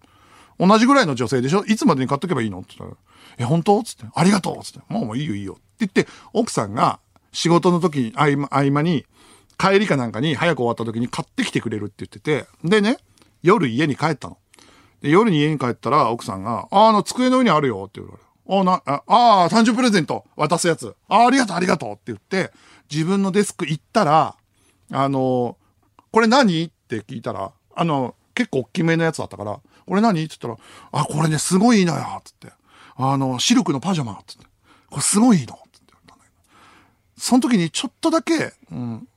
[0.59, 1.65] 同じぐらいの女性でしょ？
[1.65, 2.61] いつまでに買っとけばいいの？
[2.61, 3.01] って言ったら、
[3.39, 3.83] え、本当？
[3.83, 5.55] つって、ありがとうつって、もうもういいよいいよ。
[5.55, 7.01] って言って、奥さんが
[7.33, 9.05] 仕事の時に、合間、合間に、
[9.59, 12.99] 帰りかなんかに早く終わった時に買ってきてくれるって言ってて、でね、
[13.43, 14.39] 夜家に帰ったの。
[15.01, 20.95] で、夜に家に帰ったら、奥さんが、あ、あの、机の上にあるよって言うから、あ、な、あ、あ、誕生日プレゼント渡すやつ。
[21.09, 22.53] あ、あありがとう、ありがとうって言って、
[22.91, 24.37] 自分のデスク行ったら、
[24.93, 25.57] あの、
[26.11, 26.65] これ何？
[26.65, 30.25] って聞いたら、あの、結構大きめのやつだったから、これ何？
[30.25, 32.53] って言ったら、あ、これね、すごいいいのよつって。
[32.97, 34.45] あの、シルクのパジャマつって。
[34.91, 36.37] これすごいいいのつって言ったんだけど。
[37.17, 39.09] その時にちょっとだけ、うん、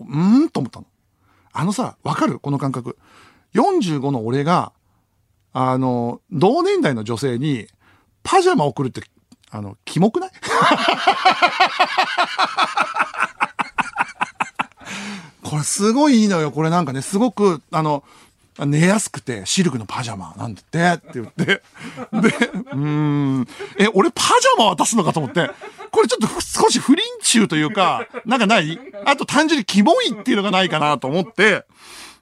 [0.00, 0.86] うんと思ったの。
[1.52, 2.40] あのさ、わかる？
[2.40, 2.98] この感覚。
[3.54, 4.72] 45の俺が、
[5.58, 7.66] あの、同年代の女性に、
[8.22, 9.00] パジャマ送るって
[9.50, 10.30] あの、キモくない？
[15.42, 16.50] これすごいいいのよ。
[16.50, 18.04] これなんかね、すごく、あの、
[18.58, 21.44] 寝やすくて、シルクのパジャマなんだって、って言って。
[21.46, 23.48] で、うーん。
[23.78, 25.50] え、俺パジャマ渡すのかと思って。
[25.90, 28.78] これちょっと少し不倫中というか、なんかない？
[29.06, 31.64] あと単純にキモいっていうのがないかなと思って。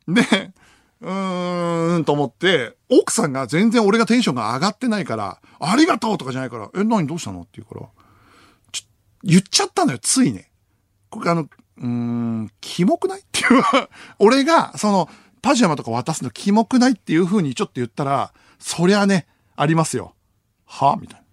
[0.06, 0.52] で、
[1.04, 7.42] うーんと思って、奥さんが全然俺がテンションが上がってないから、ありがとうとかじゃないから、え、何どうしたの？
[7.42, 7.86] って言うから、
[8.72, 8.82] ちょ、
[9.22, 10.50] 言っちゃったのよ、ついね。
[11.10, 13.20] これあの、うーん、キモくない？
[13.20, 13.62] っていう。
[14.18, 15.10] 俺が、その、
[15.42, 19.26] パジャマとか渡すのキモくないっていう風にちょっと言ったら、そりゃね、
[19.56, 20.14] ありますよ。
[20.64, 20.96] は？
[20.98, 21.26] みたいな。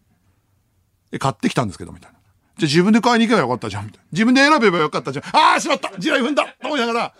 [1.14, 2.18] え、買ってきたんですけど、みたいな。
[2.58, 4.06] じゃ自分で買いに行けばよかったじゃん、みたいな。
[4.12, 5.26] 自分で選べばよかったじゃん。
[5.36, 7.14] ああしまった地雷踏んだと思いながら、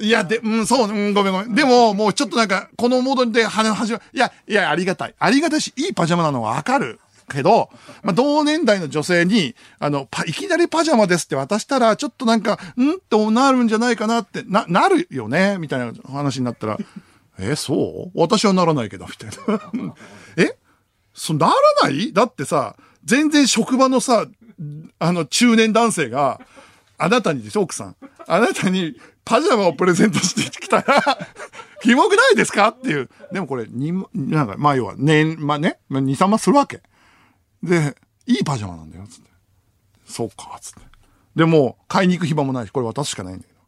[0.00, 1.54] いや、で、うん、そう、うん、ごめんごめん。
[1.54, 5.14] でも、もうちょっとなんか、このモードで話、始ま、いや、いや、ありがたい。
[5.18, 7.00] ありがたいし、いいパジャマなのはわかる。
[7.28, 7.70] けど、
[8.02, 15.56] まあ、同年代の女性に、あの、いきなりパジャマですって渡したら、ちょっとなんか、んってなるんじゃないかなって、な、なるよね？
[15.58, 16.78] みたいな話になったら、
[17.38, 18.20] え、そう？
[18.20, 19.94] 私はならないけど、みたいな。
[20.36, 20.56] え？
[21.12, 22.12] そ、ならない？
[22.12, 24.26] だってさ、全然職場のさ、
[25.00, 26.40] あの、中年男性が、
[26.96, 27.96] あなたにでしょ、奥さん。
[28.26, 31.18] あなたにパジャマをプレゼントしてきたら
[31.82, 32.68] キモくないですか？
[32.68, 33.10] っていう。
[33.32, 36.80] でもこれ、に、なんか、まあ要は、年、まあね、まあ2、3万するわけ。
[37.62, 37.94] で、
[38.26, 39.30] いいパジャマなんだよ、つって。
[40.06, 40.80] そうか、つって。
[41.34, 43.58] でも、買いに行く暇もないし、これ渡すしかないんだけど。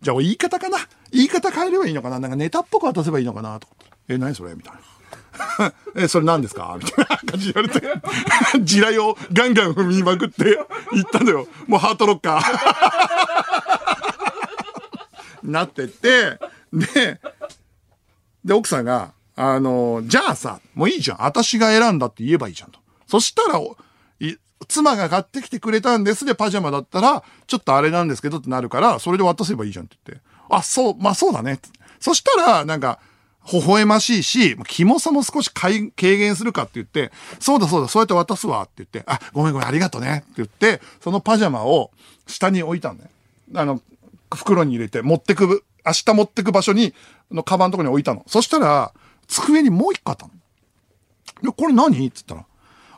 [0.00, 0.78] じゃあ、言い方かな
[1.12, 3.74] 言い方変えればいいのかななんかネタっぽく渡せばいいのかなとか。
[4.08, 4.54] え、何それ？
[4.54, 5.72] みたいな。
[6.02, 6.76] え、それ何ですか？
[6.82, 7.86] みたいな感じで言われて、
[8.64, 10.58] 地雷をガンガン踏みまくって
[10.92, 11.46] 行ったのよ。
[11.68, 13.31] もうハートロッカー。
[15.42, 16.38] なってって、
[16.72, 17.20] で、
[18.44, 21.22] で、奥さんが、あの、じゃあさ、もういいじゃん。
[21.22, 22.80] 私が選んだって言えばいいじゃんと。
[23.06, 23.60] そしたら、
[24.68, 30.24] 妻が買ってきてくれたんですでパジャマだったら、ちょっとあれなんですけどってなるから、それで渡せばいいじゃんって言って。
[30.50, 31.60] あ、そう、まあそうだね。
[32.00, 32.98] そしたら、なんか、
[33.52, 41.90] 微笑ましいし、キモさも少し軽減するかって言って、そうだそうだ、そうやって渡すわって言って、あ、ごめんごめん、ありがとねって言って、そのパジャマを
[42.26, 43.10] 下に置いたんだよ。
[43.54, 43.80] あの、
[44.36, 46.94] 袋に入れて持ってく、明日持ってく場所に、
[47.30, 48.24] のカバンのとこに置いたの。
[48.26, 48.92] そしたら、
[49.26, 50.32] 机にもう一個あったの。
[51.42, 51.88] で、これ何？
[51.88, 52.46] って言ったら、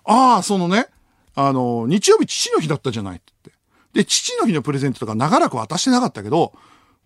[0.04, 0.88] ああ、そのね、
[1.34, 4.00] あの、日曜日父の日だったじゃないって言って。
[4.00, 6.52] で、父の日のプレゼントとか長らく渡してなかったけど、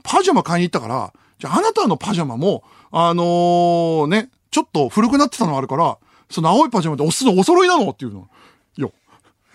[0.02, 5.98] パジャマ買いに行ったから、じゃああなたのパジャマも、あのー、ね、ちょっと古くなってたのあるから、
[6.30, 7.90] その青いパジャマでおすのお揃いなの？
[7.90, 8.28] っていうの。
[8.76, 8.92] よ。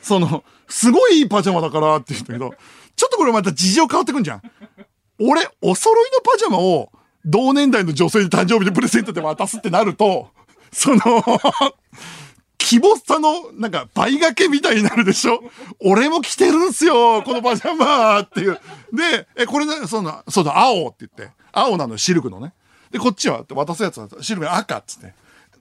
[0.01, 2.53] その、すごいいいパジャマだからって言うんだけど、
[2.95, 4.41] ちょっとこれまた事情変わってくんじゃん。
[5.19, 6.91] 俺、お揃いのパジャマを
[7.25, 10.29] 同年代の女性に誕生日でプレゼントで渡すってなると、
[10.71, 11.01] その
[12.57, 15.43] 希望さの、なんか、倍掛けみたいになるでしょ？
[15.79, 18.59] 俺も着てるんすよこのパジャマっていう。
[18.93, 21.33] で、え、これね、そうだ、そうだ、青って言って。
[21.51, 22.53] 青なのシルクのね。
[22.89, 25.13] で、こっちは渡すやつはシルクの赤っつって。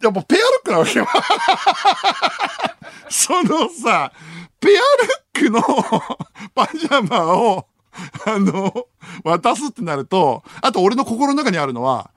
[0.02, 1.06] やっぱペアルックなわけよ。
[3.10, 4.12] そのさ、
[4.60, 5.60] ペアルックの
[6.54, 7.66] パジャマを、
[8.26, 8.86] あの、
[9.24, 12.10] 渡すってなると、あと俺の心の中にあるのは、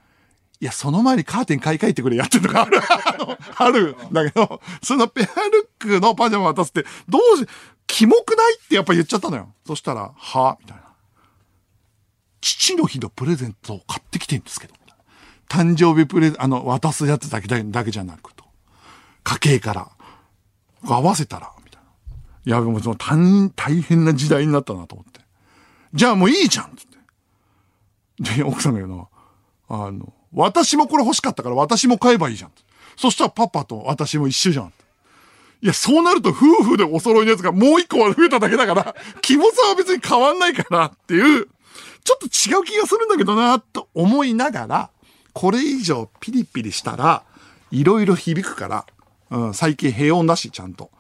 [0.61, 2.79] いや、その前にカーテン買い替えてくれやってとかある、
[3.57, 7.47] あるんだけど、そのペアルックのパジャマ渡すって、どうし、
[7.87, 9.53] キモくないってやっぱ言っちゃったのよ。
[9.65, 10.83] そしたら、はみたいな。
[12.41, 14.75] 父の日のプレゼントを買ってきてんですけど、
[15.47, 18.45] 誕生日プレゼント、あの、渡すやつだけだけじゃなくと。
[19.23, 19.91] 家計から、
[20.83, 21.87] 合わせたら、みたいな。
[22.45, 25.21] いや、もうその大大変な時代になったなと思って。
[25.95, 26.69] じゃあもういいじゃんっ
[28.19, 28.35] て。
[28.37, 29.07] で、奥さんが言うのは、
[29.87, 32.51] あの、私もこれ欲しかったから私も買えばいいじゃん。
[32.97, 34.73] そしたらパパと私も一緒じゃん。
[35.61, 41.47] いや、そうなると夫婦でお揃いのやつがもう一個は増えただけだから、気持ちは別に変わんないかなっていう、
[42.03, 44.89] ちょっと違う気がするんだけどな、と思いながら、
[45.33, 47.23] これ以上ピリピリしたら、
[47.71, 48.85] いろいろ響くから、
[49.31, 50.91] うん、最近平穏だし、ちゃんと。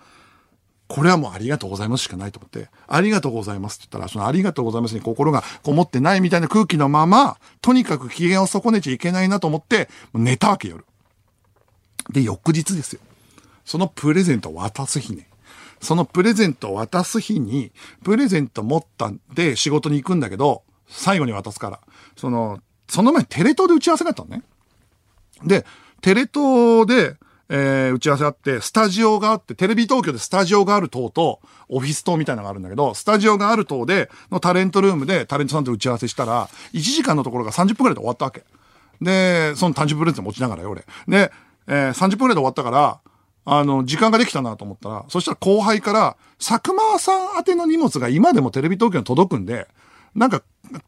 [0.87, 10.85] これはもうありがとうございますしかないと思って、ありがとうございますって言ったら、そのありがとうございますに心がこもってないみたいな空気のまま、とにかく機嫌を損ねちゃいけないなと思って、寝たわけ夜。
[12.11, 13.01] で、翌日ですよ。
[13.65, 15.27] そのプレゼントを渡す日ね。
[15.81, 17.71] そのプレゼントを渡す日に、
[18.03, 21.79] プレゼント持ったんで仕事に行くんだけど、最後に渡すから。
[22.15, 24.43] その、その前テレ東で打ち合わせがあったのね。
[25.43, 25.65] で、
[26.01, 27.17] テレ東で、
[27.49, 31.39] えー、打ち合わせあって、スタジオがあって、テレビ東京でスタジオがある棟と、
[31.69, 38.43] オフィス棟みたいなのがあるんだけど、スタジオがある棟で、のタレントルームでタレントさんと打ち合わせしたら、1時間のところが30分くらいで終わったわけ。
[39.01, 40.85] で、その誕生日プレゼント持ちながらよ、俺。
[41.07, 41.31] で、
[41.67, 42.99] えー、30分くらいで終わったから、
[43.47, 49.67] あの、時間ができたなと思ったら、そしたら後輩から、佐久間さん宛ての荷物が今でもテレビ東京に届くんで、
[50.15, 50.41] なんか、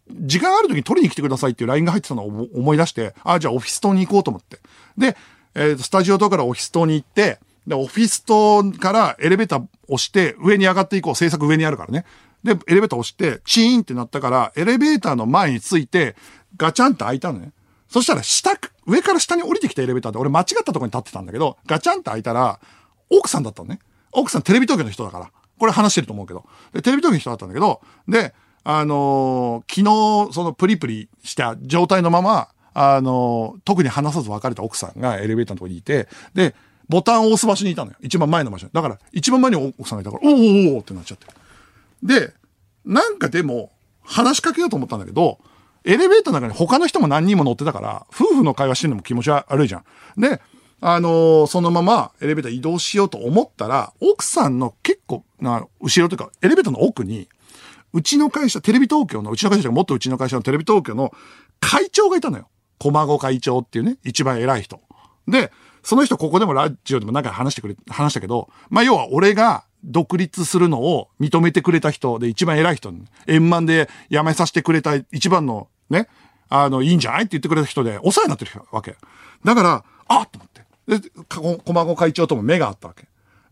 [0.10, 4.60] 時間ある時に取りに来てくださいっていう LINE が入ってたのを思思い出して、あ、じゃあオフィス棟に行こうと思って。
[4.98, 5.16] で、
[5.58, 11.16] えースタジオ棟からオフィス棟に行って、で、オフィス棟からエレベーター押して上に上がっていこう。
[11.16, 12.06] 制作上にあるからね。
[12.44, 16.16] で、エレベーター押して、チーンってなったから、エレベーターの前について、
[16.56, 17.52] ガチャンって開いたのね。
[17.90, 18.52] そしたら下、
[18.86, 22.60] 上から下に降りてきたエレベーターで、俺間違ったとこに立ってたんだけど、ガチャンって開いたら、
[23.10, 23.80] 奥さんだったのね。
[24.12, 25.32] 奥さんテレビ東京の人だから。
[25.60, 26.46] これ話してると思うけど。
[26.74, 32.50] で、テレビ東京の人だったんだけど、で、あのー昨日、そのプリプリした状態のまま、
[32.80, 36.54] あの特に話さず別れた奥さんがエレベーターのとこにいて、で、
[36.88, 37.98] ボタンを押す場所にいたのよ。
[38.02, 38.72] 一番前の場所に。
[38.72, 41.26] だから、一番前に奥さんがいたから、おーおおってなっちゃって。
[42.04, 42.34] で、
[42.86, 43.72] なんかでも、
[44.04, 45.40] 話しかけようと思ったんだけど、
[45.86, 50.22] エレベーターの中に他の人も何人も乗ってたから、夫婦の会話してるのも気持ち悪いじゃん。
[50.22, 50.40] で、
[50.80, 57.28] あのーそのままエレベーター移動しようと思ったら、奥さんの結構な、後ろというか、エレベーターの奥に、
[57.94, 61.12] うちの会社、テレビ東京の、うちの会社がもっとうちの会社のテレビ東京の
[61.60, 62.48] 会長がいたのよ。
[62.80, 64.82] 駒子会長っていうね、一番偉い人。
[65.28, 65.52] で、
[65.84, 72.94] その人ここでもラジオでもなんか話してくれ、話したけど、まあ要は俺が独立するのを認めてくれた人で一番偉い人、
[73.28, 76.10] 円満で辞めさせてくれた一番のね、
[76.50, 78.96] あの、いいんじゃないって言ってくれた人で、お世話になってるわけ。
[79.44, 80.66] だから、あっと思って。
[81.00, 81.10] で、
[81.64, 83.08] 駒子会長とも目があったわけ。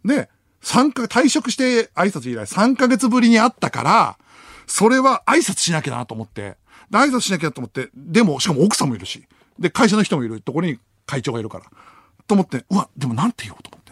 [0.06, 0.30] で、
[0.62, 4.18] 3か、退職して挨拶以来3ヶ月ぶりに会ったから、
[4.68, 6.58] それは挨拶しなきゃなと思って、
[6.90, 9.26] で挨拶しなきゃと思って、でも、しかも奥さんもいるし、
[9.60, 11.66] で、会社の人もいるところに会長がいるから。
[12.28, 13.92] と思って、うわ、でもなんて言おうと思って。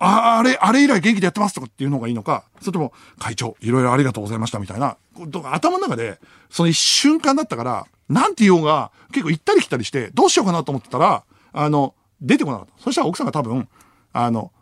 [0.00, 4.96] ああれ、あれ以来元気でやってますとかっていうのがいいのか、それとも、会長、いろいろありがとうございましたみたいな、
[5.44, 6.20] 頭の中で、
[6.50, 12.72] その一瞬間だったから、なんて言おうが、結構行ったり来たりして、どうしようかなと思ってたら、あの、出てこなかった。
[12.82, 13.68] そしたら奥さんが多分、
[14.12, 14.52] あの、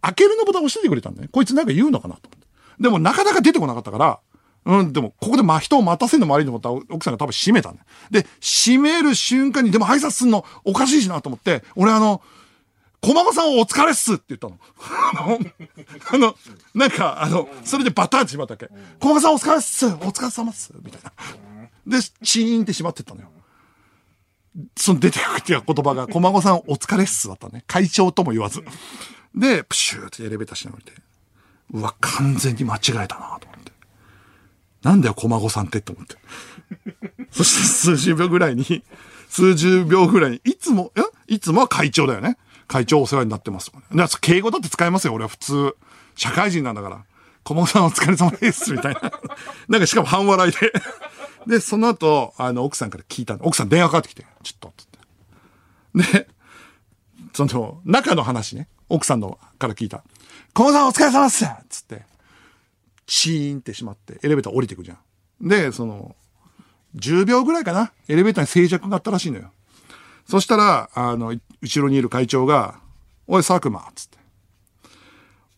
[0.00, 1.28] 開けるのボタン押しててくれたんだね。
[1.30, 2.46] こいつなんか言うのかなと思って。
[2.80, 4.20] でもなかなか出てこなかったから、
[4.66, 7.86] うん、でも、ここでま、人を待たせるのも悪いと思った、奥さんが多分閉めたんだよ。
[8.10, 12.20] で、閉める瞬間に、でも挨拶すんのおかしいしなと思って、俺あの、
[13.00, 14.58] 駒場さんお疲れっすって言ったの。
[16.10, 16.34] あの、
[16.74, 18.68] なんか、あの、それでバターンってしまったわけ。
[18.98, 21.12] 駒場さんお疲れっすお疲れ様っすみたいな。
[21.86, 23.28] で、チーンってしまってったのよ。
[24.76, 27.62] その出てくる言葉が、駒子さんお疲れっすだったね。
[27.68, 28.64] 会長とも言わず。
[29.36, 30.92] で、プシューってエレベーターしながらて、
[31.72, 33.55] うわ、完全に間違えたなと。
[34.86, 36.16] なんだよ、駒子さんってって思って。
[37.32, 38.84] そして数十秒ぐらいに、
[39.28, 41.00] 数十秒ぐらいに、いつも、え？
[41.26, 42.38] いつもは会長だよね。
[42.68, 43.72] 会長お世話になってます。
[43.92, 45.76] だ敬語だって使えますよ、俺は普通。
[46.14, 47.04] 社会人なんだから。
[47.42, 49.00] 駒子さんお疲れ様です、みたいな。
[49.68, 50.72] なんかしかも半笑いで。
[51.48, 53.44] で、その後、あの、奥さんから聞いたの。
[53.44, 54.86] 奥さん電話かかってきて、ちょっと、つっ
[56.12, 56.12] て。
[56.12, 56.28] で、
[57.32, 58.68] その、中の話ね。
[58.88, 60.04] 奥さんのから聞いた。
[60.54, 62.06] 駒子さんお疲れ様っすつって。
[63.06, 65.48] チーンってしまって、エレベーター降りてくじゃん。
[65.48, 66.16] で、その、
[66.96, 67.92] 10秒ぐらいかな？
[68.08, 69.52] エレベーターに静寂があったらしいのよ。
[70.28, 72.80] そしたら、あの、後ろにいる会長が、
[73.26, 74.18] おい、佐久間、つって。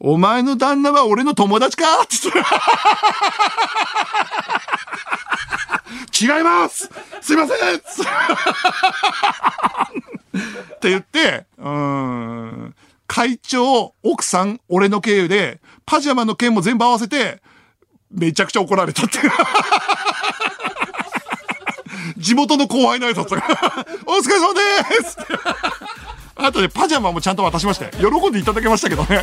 [0.00, 1.84] お前の旦那は俺の友達か？
[2.08, 2.38] つって。
[6.20, 6.90] 違います
[7.22, 7.80] すいませんっ
[10.80, 12.74] て言って、うーん、
[13.08, 17.40] 会長、奥さん、俺の経由で、パジャマの件も全部合わせて、
[18.10, 19.30] めちゃくちゃ怒られたっていう。
[22.18, 23.42] 地元の後輩の挨拶が、
[24.06, 24.60] お疲れ様で
[25.08, 25.16] す
[26.36, 29.22] あとでパジャマもちゃんと渡しまして、喜んでいただけましたけどね。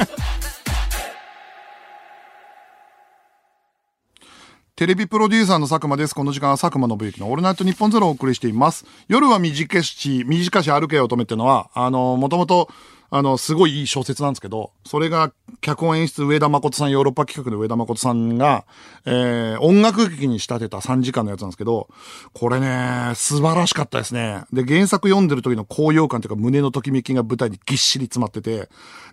[4.75, 6.13] テレビプロデューサーの佐久間です。
[6.13, 8.85] この時間は佐久間信之のオールナイトニッポンゼロをお送りしています。
[9.07, 12.69] 夜は短し、短し歩けよ乙女ってのは、あの、もともと、
[13.17, 18.65] あの、すごいいい小説なんですけど、それが、脚本演出上田誠さん、ヨーロッパ企画の上田誠さんが、
[19.05, 21.87] えー、音楽劇に仕立てた3時間のやつなんですけど、
[22.33, 24.43] これね、素晴らしかったですね。
[24.51, 28.67] で、原作読んでる時の高揚感というか胸のときめきが舞台にぎっしり詰まってて、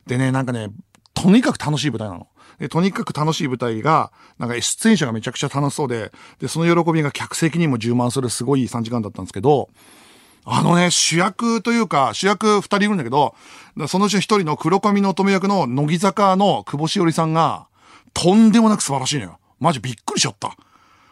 [0.09, 0.71] でね、なんかね、
[1.15, 2.27] とにかく楽しい舞台なの。
[2.59, 9.69] で、とにかく楽しい舞台が、なんか出演者がめちゃくちゃ楽しそうで、で、その喜びが客席にも充満するすごい3時間だったんですけど、
[10.45, 13.35] あのね、主役というか、主役二人いるんだけど、
[13.87, 17.67] そのうちの一人の黒髪の乙女役の乃木坂の久保しおりさんが、
[18.13, 19.39] とんでもなく素晴らしいのよ。
[19.61, 20.57] マジびっくりしちゃった。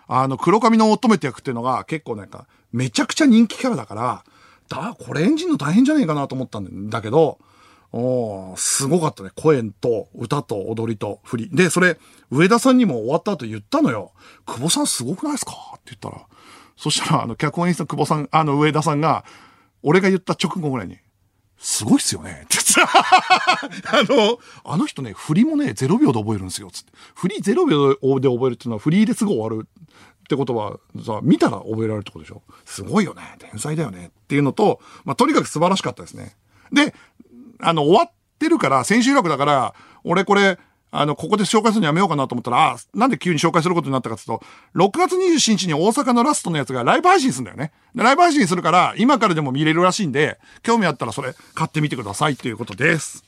[0.08, 4.24] あの、黒髪の乙女って役っていうのが結構なんか、めちゃくちゃ人気キャラだから、
[4.68, 7.38] だ、これ演じるの大変じゃねえかなと思ったんだけど、
[7.92, 9.30] おーすごかったね。
[9.34, 11.50] 声と歌と踊りと振り。
[11.52, 11.98] で、それ、
[12.30, 14.12] 上田さんにも終わった後言ったのよ。
[14.46, 15.52] 久保さんすごくないですか？
[15.76, 16.24] って言ったら。
[16.80, 19.26] そしたら、あの、脚本演出の久保さん、あの、上田さんが、
[19.82, 20.96] 俺が言った直後ぐらいに、
[21.58, 22.44] すごいっすよね。
[22.44, 23.68] ってさ、あ
[24.08, 26.70] の、あの人ね、振りもね、0秒で覚えるんですよ。
[26.70, 26.92] つって。
[27.14, 32.40] 振り0秒で覚えるっていうのは、振りですぐ終わるってことは、さ、見たら覚えられるってことでしょ？
[32.64, 33.22] すごいよね。
[33.38, 34.06] 天才だよね。
[34.06, 36.34] っていうのと、まあ、とにかく素晴らしかったですね。
[36.72, 36.94] で、
[37.58, 40.58] あの、終わってるから、千秋楽だから、俺これ、
[40.92, 47.72] あの、ここで紹介するのやめようかなと思ったら、あ、なんで急に紹介することになったかっていうと、6月27日に大阪のラストのやつがライブ配信するんだよね。
[47.94, 53.24] ライブ配信するから、今からでも見れるらしいんで、興味あったらそれ買ってみてくださいっていうことです。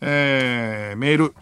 [0.00, 1.34] えー、メール。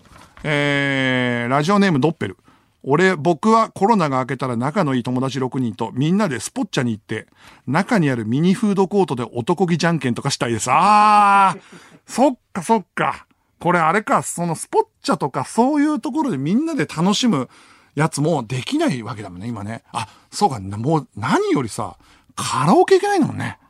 [0.45, 2.37] えー、ラジオネームドッペル。
[2.85, 7.27] 俺、僕はコロナが明けたら仲のいい友達6人とみんなでスポッチャに行って、
[7.67, 10.69] 中にあるミニフードコートで男気じゃんけんとかしたいです。
[10.71, 11.61] あー、
[12.07, 13.27] そっかそっか。
[13.63, 17.49] これあれか、そのスポッチャとかそういうところでみんなで楽しむ
[17.95, 19.85] やつもできないわけだもんね、今ね。
[19.93, 21.97] あ、そうか、もう何よりさ、
[22.35, 23.61] カラオケ行けないのね。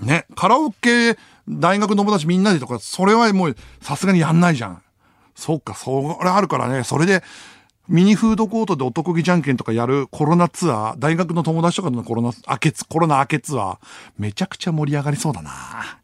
[0.00, 1.18] ね、カラオケ、
[1.48, 4.80] 大学の友達みんなでとか、それはもうさすがにやんないじゃん。
[5.34, 7.24] そっか、それあるからね、それで、
[7.88, 13.78] ミニフードコートで男気じゃんけんとかやるコロナツアー、大学の友達とかのコロナ明けつ、コロナ明けツアー、
[14.18, 15.98] めちゃくちゃ盛り上がりそうだな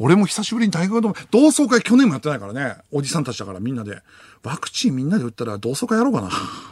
[0.00, 2.76] 俺も久しぶりに大学の同窓会去年もやってないからね。
[2.92, 4.00] おじさんたちだからみんなで。
[4.44, 6.30] ワクチンみんなで打ったら同窓会やろうかな。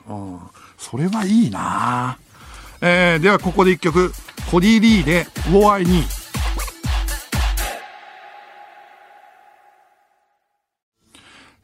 [0.09, 0.39] うん。
[0.79, 2.19] それはいいな
[2.81, 4.13] えー、ではここで一曲。
[4.49, 6.27] コディ・リーで、ウォアイニー。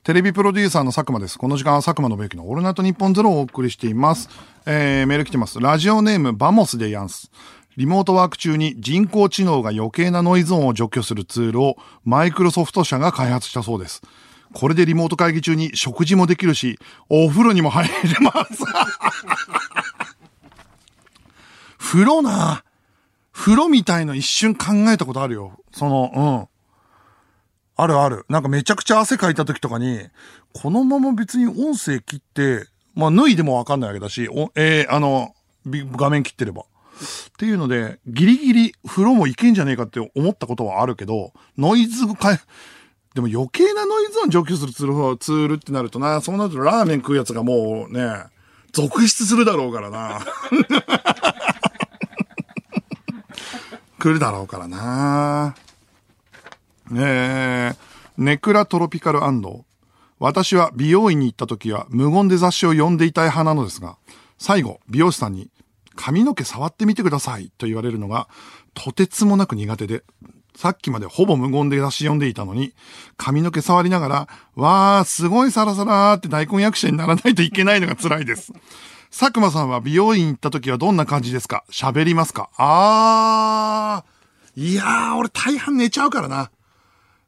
[0.02, 1.38] テレビプロデューサーの佐久間です。
[1.38, 4.28] この時間は佐久間信之のオールナイトニッポンゼロをお送りしています。
[4.66, 5.60] えー、メール来てます。
[5.60, 7.30] ラジオネームバモスでやんす。
[7.76, 14.02] リモートワーク中に人工知能が余計なノイズ音を除去するツールをマイクロソフト社が開発したそうです。
[14.52, 18.62] これでリモート会議中に食事もできるし、お風呂にも入れます。
[21.78, 22.62] 風呂な。
[23.32, 25.58] 風呂みたいの一瞬考えたことあるよ。
[25.72, 26.48] その、うん。
[27.82, 28.26] あるある。
[28.28, 30.00] なんかめちゃくちゃ汗かいた時とかに、
[30.52, 35.34] このまま別に音声切って、まあ脱いでもわかんないわけだし、おえー、あの、
[35.66, 36.64] 画面切ってれば。
[37.04, 42.38] っていうので、ギリギリ風呂もいけんじゃねえかって思ったことはあるけど、ノイズか
[43.14, 48.24] でも余計なノイズを除去するツールツールってなるとな、そうなるとラーメン食うやつがもうね、
[48.72, 50.20] 続出するだろうからな。
[53.98, 55.54] 来るだろうからな。
[56.90, 57.76] ねえ、
[58.16, 59.20] ネクラトロピカル
[60.18, 63.96] 私は美容院に行った時は無言で雑誌を読んでいたい派なのですが、
[64.38, 65.50] 最後、美容師さんに、
[65.96, 68.28] 髪の毛触ってみてくださいと言われるのが、
[68.74, 70.04] とてつもなく苦手で、
[70.54, 72.74] さっきまでほぼ無言で雑誌読んでいたのに、
[73.16, 78.52] 髪の毛触りながら、わー、すごいサラサラーって大根役者にならないといけないのが辛いです。
[79.10, 81.64] 佐久間さんは美容院行った時はどんな感じですか？
[81.70, 82.50] 喋りますか？
[82.56, 86.50] あー、いやー、俺大半寝ちゃうからな。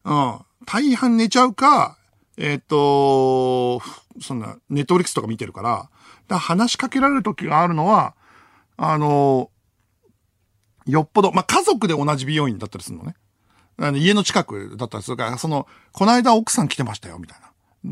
[0.04, 0.38] うん。
[0.66, 1.98] 大半寝ちゃうか、
[2.36, 3.82] えっ、ー、と、
[4.20, 5.90] そんな、ネットフリックスとか見てるから、か
[6.28, 8.14] ら話しかけられる時があるのは、
[8.76, 9.50] あの、
[10.86, 13.14] よっぽど、まあ、家族で同じ美容院だったりするのね。
[13.76, 17.44] あの家の近くだったりするから、その、この間奥さん来てましたよ、みたいな。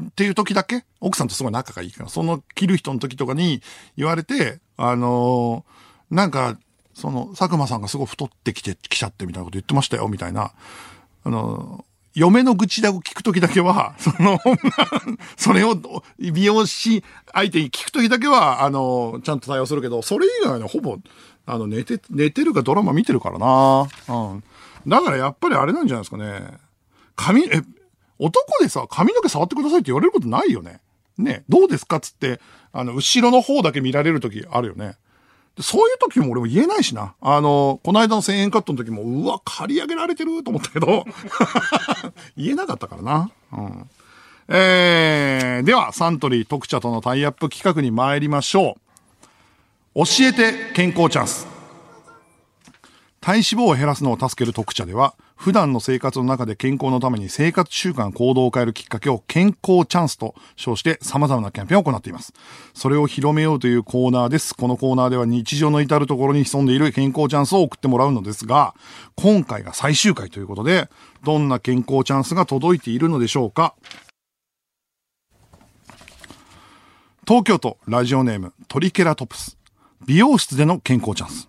[0.09, 3.63] っていう時だけ、奥さんとすごい仲がいいから、その切る人の時とかに
[3.97, 5.65] 言われて、あの、
[6.11, 6.59] なんか、
[6.95, 10.53] その、佐久間さんがすごい太ってきて、きちゃってみたいなこと言ってましたよ、みたいな。
[11.25, 14.39] あの、嫁の愚痴だを聞くときだけは、 その、
[15.37, 15.77] それを
[16.19, 17.03] 美容師
[17.33, 20.99] 相手に聞くときだけは、あの、ちゃんと対応するけど、それ以外はほぼ、
[21.47, 23.89] あの、寝て、寝てるかドラマ見てるからな。
[24.09, 24.45] うん。
[24.87, 26.59] だからやっぱりあれなんじゃないですかね。
[27.17, 27.63] 髪、え、
[28.19, 30.81] 男でさ、髪の毛触ってくださいって言われることないよね。
[31.19, 32.41] ね、どうですかつって、
[32.73, 34.97] あの、後ろの方だけ見られるときあるよね。
[35.61, 37.15] そういう時も俺も言えないしな。
[37.21, 41.05] あの、この間の1000円カットの時も、うわ、借り上げられてると思ったけど、
[42.37, 43.31] 言えなかったからな。
[43.53, 43.91] うん。
[44.49, 48.79] えー、では、サントリー特茶とのタイアップ企画に参りましょ
[49.95, 50.05] う。
[50.05, 51.47] 教えて健康チャンス。
[53.21, 62.33] 体脂肪を減らすのを助ける特茶では、普段の生活の中で健康のために生活習慣行動を変えるきっかけを健康チャンスと称して様々なキャンペーンを行っています。
[62.75, 64.55] それを広めようというコーナーです。
[64.55, 68.77] このコーナーでは日常の至るところに潜んでいる健康チャンスを送ってもらうのですが、
[69.17, 70.89] 今回が最終回ということで、
[71.25, 73.75] どんな健康チャンスが届いているのでしょうか
[77.27, 79.59] 東京都ラジオネームトリケラトプス。
[80.07, 81.49] 美容室での健康チャンス。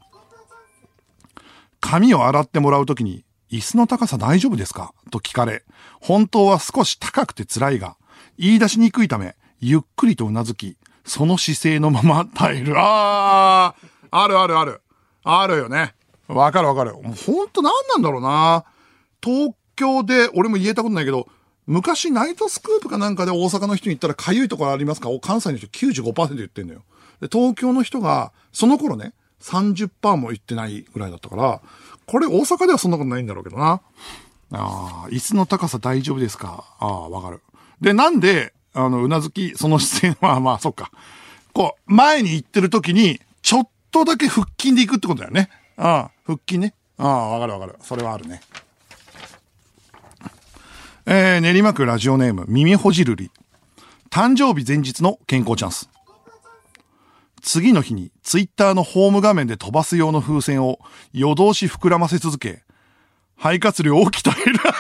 [1.80, 3.24] 髪を洗ってもらうときに
[3.54, 4.96] 椅子の高さ大丈夫ですか？
[5.12, 5.64] と聞かれ、
[6.02, 7.98] 本当は少し高くて辛いが、
[8.40, 12.74] 言い出しにくいため、ゆっくりと頷き、その姿勢のまま耐える。
[12.76, 14.82] あー、あるあるある。
[15.24, 15.94] あるよね。
[16.28, 16.94] わかるわかる。
[16.94, 18.66] もうほんと何なんだろうな。
[19.24, 21.28] 東京で、俺も言えたことないけど、
[21.68, 25.10] 昔ナイトスクープかなんかで大阪の人に言ったらかゆいところありますか？
[25.22, 26.82] 関西の人95%言ってんのよ。
[27.22, 31.62] で、東京の人が、その頃ね、30%も言ってないぐらいだったから、
[32.08, 33.82] これ大阪ではそんなことないんだろうけどな。
[34.56, 36.64] ああ、椅子の高さ大丈夫ですか？
[36.80, 37.42] ああ、わかる。
[37.82, 40.92] で、なんで、あの、うなずき、その姿勢は、まあ、そっか。
[41.54, 45.50] こう、前に行ってる時に、ちょっとだけ腹筋で行くってことだよね。
[45.78, 46.74] ああ、腹筋ね。
[46.98, 47.76] ああ、わかるわかる。
[47.82, 48.42] それはあるね。
[51.06, 53.30] えー、練馬区ラジオネーム、耳ほじるり。
[54.10, 55.90] 誕生日前日の健康チャンス。
[57.44, 60.80] 次の日にツイッターのホーム画面で飛ばす用の風船を
[61.12, 62.64] 夜通し膨らませ続け、
[63.38, 64.60] 肺活量を鍛える。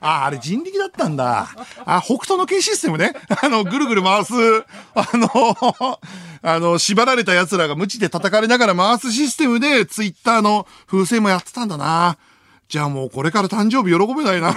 [0.00, 1.48] あ、あれ人力だったんだ。
[1.84, 3.12] あ、北斗の剣システムね。
[3.42, 4.32] あの、ぐるぐる回す、
[4.94, 5.98] あの、
[6.42, 12.16] あの、縛られた奴らが無知で叩かれながら回すシステムで、ツイッターの風船もやってたんだな。
[12.68, 14.54] じゃあもうこれから誕生日喜べないな。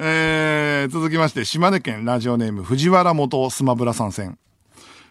[0.00, 4.38] えー、続きまして、島根県ラジオネーム藤原元スマブラ参戦。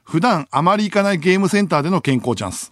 [0.03, 2.71] 普段あまり行かないゲームセンターでの健康チャンス。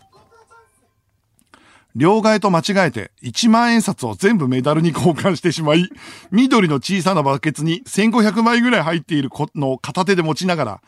[1.96, 5.90] 両替と間違えて1万円札を全部メダルに交換してしまい、
[6.32, 10.82] 緑の小さなバケツに1500枚ぐらい入っているのを片手で持ちながら、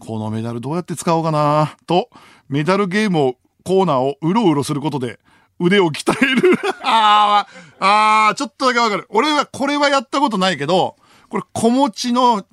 [0.00, 2.10] このメダルどうやって使おうかなと、
[2.48, 5.20] メダルゲームを、コーナーをうろうろすることで、
[5.60, 6.58] 腕を鍛える。
[6.82, 7.46] あ
[7.78, 9.06] あ、ああ、ちょっとだけわかる。
[9.10, 10.96] 俺はこれはやったことないけど、
[11.32, 12.44] これ子持ちの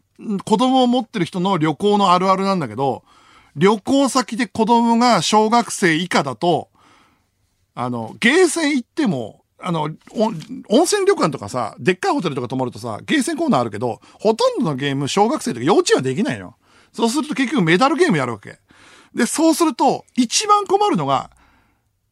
[0.45, 3.03] 子供を持ってる人の旅行のあるあるなんだけど、
[3.57, 6.69] 旅行先で子供が小学生以下だと、
[7.75, 9.89] あの、ゲーセン行っても、あの、
[10.69, 16.55] 温泉旅館とかさ、でっかいホテルとか泊まるとさ、ゲーセンコーナーあるけど、ほとんどのゲーム、小学生とか幼稚園はできないよ。
[16.93, 18.59] そうすると結局メダルゲームやるわけ。
[19.13, 21.32] で、そうすると、一番困るのが、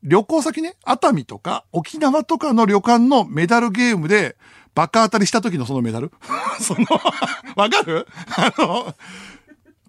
[0.03, 4.35] 旅行先ね、熱海とか沖縄とかの旅館のメダルゲームで、
[4.77, 6.11] バカ当たりした時のそのメダル？
[6.61, 6.85] その
[7.55, 8.07] わかる？
[8.37, 8.93] あの、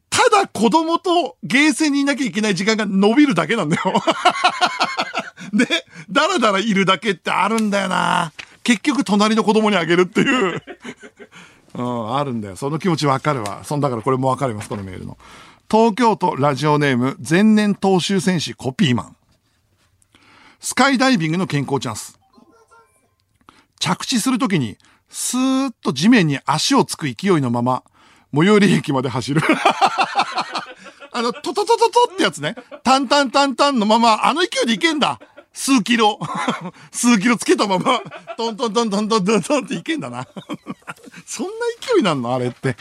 [0.08, 3.82] ただ子供とゲーセンにいなきゃいけない時間が伸びるだけなんだよ
[5.52, 5.66] で、
[6.10, 8.32] だらだらいるだけってあるんだよな。
[8.64, 10.62] 結局隣の子供にあげるっていう
[11.76, 12.56] うん、あるんだよ。
[12.56, 13.60] その気持ちわかるわ。
[13.64, 15.18] そんだからこれもわかります、このメールの。
[15.70, 19.16] 東京都ラジオネーム、前年投手選手コピーマン。
[20.60, 22.17] スカイダイビングの健康チャンス。
[23.78, 24.76] 着地するときに、
[25.08, 27.82] スーッと地面に足をつく勢いのまま、
[28.34, 29.42] 最寄り駅まで走る。
[31.12, 32.54] あの、トトトトトってやつね。
[32.84, 35.18] タンタンタンタンのまま、あの勢いでいけんだ。
[35.52, 36.18] 数キロ。
[36.92, 38.00] 数キロつけたまま、
[38.36, 40.26] トントントントントントントンっていけんだな。
[41.26, 42.76] そんな勢いなんのあれって。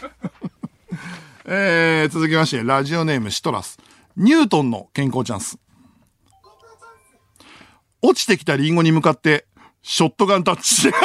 [1.46, 3.80] えー、続きまして、ラジオネームシトラス。
[4.18, 5.58] ニュートンの健康チャンス。
[8.02, 9.48] 落ちてきたリンゴに向かって、
[9.82, 10.92] ショットガンタッチ。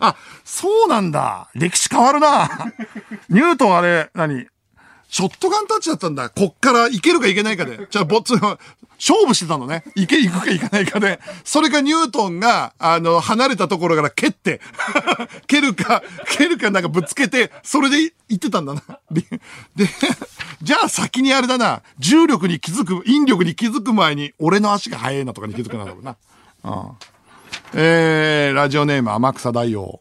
[0.00, 1.48] あ、そうなんだ。
[1.54, 2.48] 歴史変わるな。
[3.28, 4.46] ニュートンあれ、何？
[5.08, 6.30] ショットガンタッチだったんだ。
[6.30, 7.86] こっからいけるかいけないかで。
[7.90, 8.34] じゃあ、ぼっつ、
[8.98, 9.84] 勝負してたのね。
[9.94, 11.20] いけ、いくかいかないかで。
[11.44, 14.60] それかニュートンが、あの、離れたところから蹴って、
[15.46, 18.82] 蹴るか、蹴るかなんかぶつけて、それで行ってたんだな。
[19.10, 19.24] で、
[20.62, 21.82] じゃあ先にあれだな。
[21.98, 26.16] 重力に気づく、引力に気づく前に、俺の足が速いなとかに気づくなんだろうな。
[26.64, 26.90] うん。
[27.74, 30.00] えー、ラジオネーム天草大王。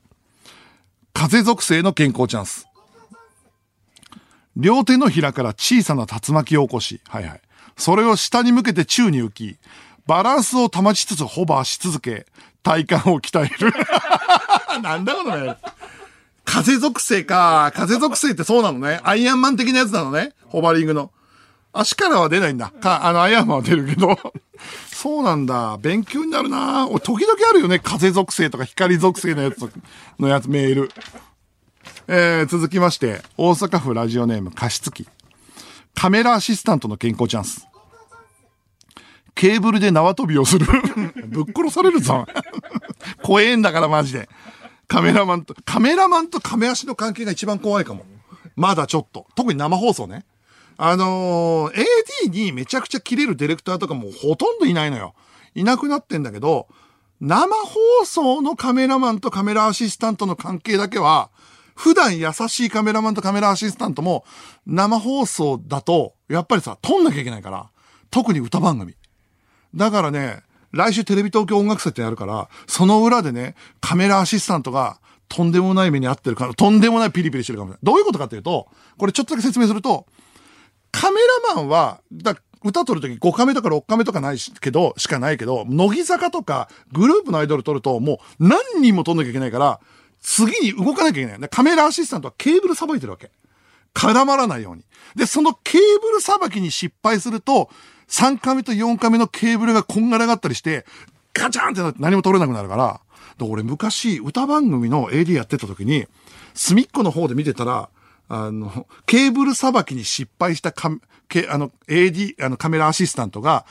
[1.14, 2.68] 風属性の健康チャンス。
[4.56, 7.41] 両手のひらから小さな竜巻を起こし、はいはい。
[7.78, 9.58] それを下に向けて宙に浮き、
[10.08, 12.26] バランスを保ちつつホバーし続け、
[12.64, 13.74] 体幹を鍛える。
[14.82, 15.58] なんだこのね。
[16.43, 17.72] 風属性か。
[17.76, 18.99] 風属性ってそうなのね。
[19.03, 20.34] アイアンマン的なやつなのね。
[20.47, 21.12] ホバリングの。
[21.74, 22.70] 足からは出ないんだ。
[22.70, 24.18] か、あの、アイアンマンは出るけど。
[24.88, 25.78] そうなんだ。
[25.82, 27.80] 勉強になるな時々あるよね。
[27.80, 29.70] 風属性とか光属性のやつ
[30.20, 30.91] のやつ、メール。
[32.08, 35.08] えー、続きまして、大阪府ラジオネーム加湿器。
[35.95, 37.68] カメラアシスタントの健康チャンス。
[39.34, 40.68] ケーブルで縄跳びをする。
[41.28, 42.28] ぶっ殺されるぞ。
[43.24, 44.30] 怖えんだからマジで。
[44.88, 48.06] カメラマンと、カメラマンとカメ足の関係が一番怖いかも。
[48.56, 49.26] まだちょっと。
[49.34, 50.26] 特に生放送ね。
[50.78, 51.86] あのー、
[52.26, 55.16] AD にめちゃくちゃ切れるディレクターとかもほとんどいないのよ。
[55.56, 56.68] いなくなってんだけど、
[57.20, 61.32] 生放送のカメラマンとカメラアシスタントの関係だけは、
[61.76, 64.26] 普段優しいカメラマンとカメラアシスタントも、
[64.66, 67.70] 生放送だと、やっぱりさ、撮んなきゃいけないから。
[68.10, 68.96] 特に歌番組。
[69.76, 77.80] だからね、来週テレビ東京音楽祭ってやるから、その裏でね、カメラアシスタントが、とんでもない目に遭ってるから、とんでもないピリピリしてるかもしれない。
[77.84, 78.68] どういうことかっていうと、
[78.98, 80.06] これちょっとだけ説明すると、
[80.92, 81.20] カメ
[81.50, 89.80] ラマンは、だ歌撮るとき5カメとか6カメとかないし、けど、しかないけど、乃木坂とかグループのアイドル撮るともう何人も撮んなきゃいけないから、
[90.26, 91.50] 次に動かなきゃいけない。
[91.50, 93.30] カメラアシスタントはケーブルさばいてるわけ。
[93.94, 94.84] 絡まらないように。
[95.16, 97.70] で、そのケーブルさばきに失敗すると、
[98.10, 100.86] 3カメと4カメのケーブルがこんがらがったりして、
[101.34, 103.02] ガチャンってなって何も撮れなくなるから、
[103.40, 106.08] 俺昔歌番組の AD やってた時に、
[106.56, 107.90] 隅っこの方で見てたら、
[108.28, 113.66] あの、ケーブルさばきに失敗したカ、あの、AD、あの、カメラアシスタントが、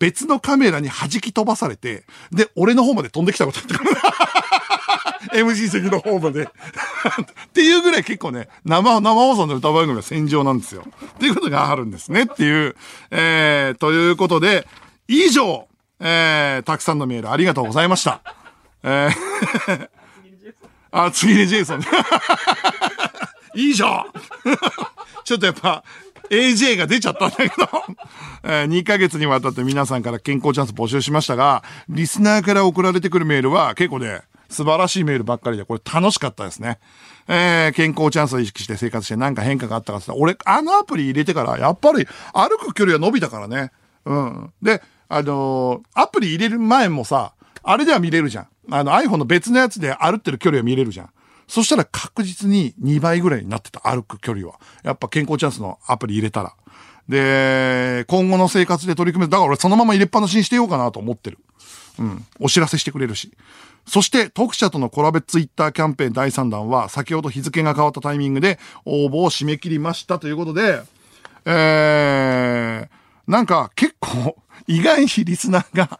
[0.00, 4.00] 別のカメラに弾き飛ばされて、で、俺の方まで飛んできたことあったから。
[5.38, 6.46] MC 席の方までっ
[7.52, 10.82] ていうぐらい結構ね、生、生放送の歌番組は戦場なんですよ。
[11.16, 12.74] っていうことがあるんですねっていう、
[13.10, 14.66] えー、ということで、
[15.06, 15.68] 以上、
[16.00, 18.22] えー、たくさんのメールありがとうございました。
[18.82, 20.00] えー
[20.92, 21.82] あ、次にジェイソン。
[23.54, 24.06] 以上
[25.24, 25.82] ちょっとやっぱ、
[26.30, 27.68] AJ が出ちゃったんだけど
[28.42, 36.78] えー、2ヶ月にわたって皆さんから健康チャンス募集しましたが、リスナーから送られてくるメールは結構ね、素晴らしいメールばっかりで、これ楽しかったですね。
[37.28, 43.70] えー、健康チャンスを意識して生活して何か変化があったかって俺、あのアプリ入れてから、やっぱり歩く距離は伸びたからね。
[44.04, 44.52] うん。
[44.62, 48.48] で、あのー、アプリ入れる前もさ、あれでは見れるじゃん。
[48.70, 51.10] あの iPhone の別のやつで歩ってる距離は見れるじゃん。
[51.50, 54.60] そしたら確実に2倍ぐらいになってた、歩く距離は。
[54.84, 56.54] やっぱ健康チャンスのアプリ入れたら。
[57.08, 61.38] で、今後の生活で取り組めるだから俺そのまま入れっぱなしにしてようかなと思ってる。
[61.98, 62.24] うん。
[62.38, 63.32] お知らせしてくれるし。
[63.84, 70.82] そして、特社とのコラボツイッターキャンペーン第3弾は、先ほど日付が変わったタイミングで応募を締め切りましたということで、
[71.46, 72.88] えー、
[73.26, 74.36] なんか結構、
[74.68, 75.98] 意外にリスナーが、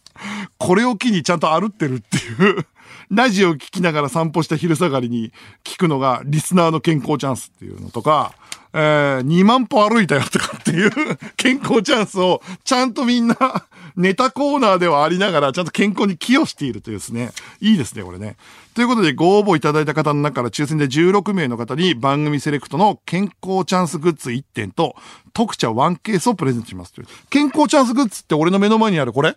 [0.59, 2.67] これを機にちゃんと歩ってるっていう
[3.11, 5.33] ラジオを聞きながら散歩した昼下がりに
[5.65, 8.35] 聞くのが、リスナーの健康チャンスっていうのとか、
[8.73, 10.91] えー、2万歩歩いたよとかっていう
[11.37, 13.37] 健康チャンスを、ちゃんとみんな、
[13.97, 17.33] ネタコーナーではありながら、ちゃんと健康に寄与しているというですね。
[17.61, 18.37] いいですね、これね。
[18.75, 24.95] ということで、ご応募いただいた方の中から抽選で16名の方に番組セレクトの健康チャンスグッズ1点と、
[25.33, 27.09] 特茶1ケースをプレゼントしますという。
[27.29, 29.37] 健康チャンスグッズって俺の目の前にあるこれ？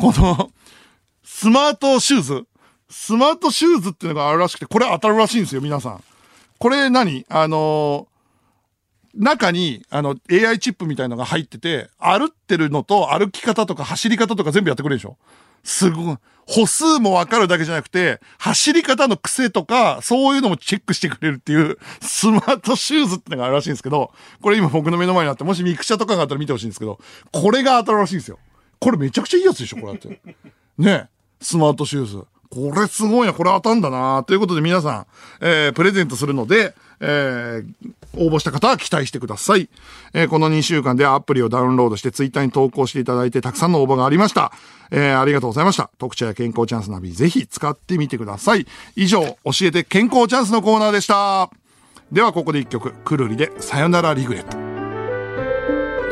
[0.00, 0.50] この、
[1.22, 2.46] スマートシューズ？
[2.96, 6.04] スマートシューズっていうのがあるらしくて、これ当たるらしいんですよ、皆さん。
[6.58, 7.26] これ何？
[7.28, 8.06] あの
[9.14, 15.16] 中に、あの、AI チップみたいのが入ってて、歩ってるのと歩き方とか走り方とか全部やってくれるでしょ
[15.64, 16.16] すごい。
[16.46, 27.00] 歩数もわかるだけじゃなくて、走り方の癖とか、そういうのもチェックしてくれるっていう、スマートシューズってのがあるらしいんですけど、これ今僕の目の前にあって、もしミクチャとかがあったら見てほしいんですけど、
[27.32, 28.38] これが当たるらしいんですよ。
[28.78, 30.20] これめちゃくちゃいいやつでしょこれだって。
[30.78, 31.08] ね
[31.40, 32.24] スマートシューズ。
[32.54, 35.06] これすごいな、これ当たんだなということで皆さん、
[35.40, 39.68] えー、プレゼントするので、えー、応募した方は期待してください。
[40.12, 44.52] えー、この2週間でアプリをダウンロードしてツイッターに投稿していただいてたくさんの応募がありました。
[44.90, 45.90] えー、ありがとうございました。
[45.98, 48.66] 特茶や健康チャンスナビぜひ使ってみてください。
[48.94, 51.50] 以上、教えて健康チャンスのコーナーでした。
[52.12, 54.56] ではここで一曲、くるりでさよならリグレット。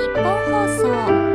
[0.03, 1.32] 日本放送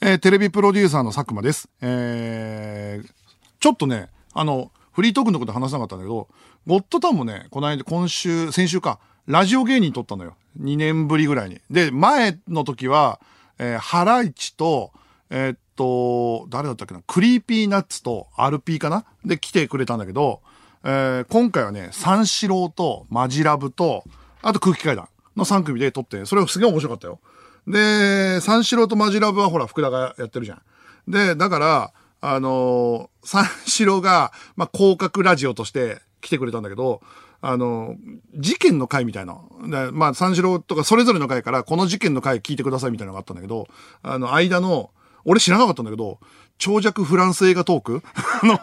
[0.00, 1.68] えー、テレビプロデューサーの佐久間です。
[1.80, 3.10] えー、
[3.58, 6.28] ちょっとね、あの、フリートークのこと話さなかったんだけど、
[6.68, 10.36] ゴッドタンもね、この間、今週、先週か、ラジオ芸人撮ったのよ。
[10.60, 11.60] 2年ぶりぐらいに。
[11.68, 13.18] で、前の時は、
[13.58, 14.92] えー、ハライチと、
[15.30, 19.04] えー、っと、誰だったっけな、クリーピーナッツとアルピーかな？
[19.24, 20.42] で来てくれたんだけど、
[20.84, 24.04] えー、今回はね、三四郎とマジラブと、
[24.42, 27.18] あと空気階段の3組で撮って、それすげえ面白かったよ。
[27.68, 30.62] で、三四郎とマジラブはほら、福田がやってるじゃん。
[31.10, 37.00] で、だから、あのー、三四郎が、まあ、広角ラジオとして来てくれたんだけど、
[37.40, 37.96] あのー、
[38.36, 39.38] 事件の回みたいな。
[39.92, 43.68] まあ、三四郎とかそれぞれの回から、この事件の回聞いてくださいみたいなのがあったんだけど、
[44.02, 44.90] あの、間の、
[45.24, 46.18] 俺知らなかったんだけど、
[46.56, 48.02] 長尺フランス映画トーク？
[48.42, 48.58] あの、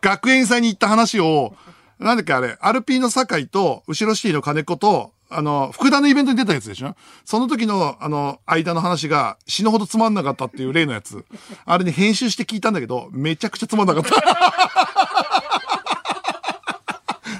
[0.00, 1.54] 学園祭に行った話を、
[1.98, 6.94] なんだっけあれ、アルピーの酒井と、後ろシティの金子と、あの、福田のイベントに出たやつでしょ？
[7.24, 11.24] その時の、あの、間の話が死ぬほどつまんなかったっていう例のやつ。
[11.64, 14.10] あれに編集して聞いたんだけど、めちゃくちゃつまんなかった。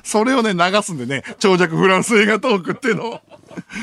[0.04, 3.20] それをね、流すんでね、長尺フランス映画トークっていうのを。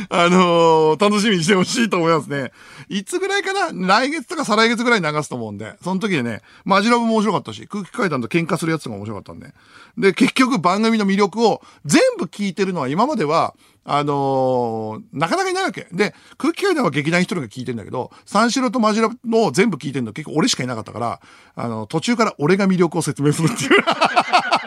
[0.09, 2.51] あのー、楽しみにしてほしいと思いますね。
[2.89, 3.87] いつぐらいかな？
[3.87, 9.53] 来月とか再来月ぐらいに流すと思うんで、その時でね、マジラブも面白かったし、空気階段と喧嘩するやつが面白かったんで。
[9.97, 13.55] で、結局番組の魅力を全部聞いてるのは今までは、
[13.89, 15.87] あのー、なかなかいないわけ。
[15.93, 21.21] で、空気階段は劇団一人が聞いてんだけど、三四郎とマジラブを全部聞いてんの結構俺しかいなかったから、
[21.55, 23.69] あの、途中から俺が魅力を説明するっていう。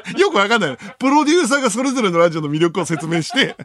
[0.18, 0.78] よくわかんない。
[0.98, 3.56] プロデューサーがそれぞれのラジオの魅力を説明して、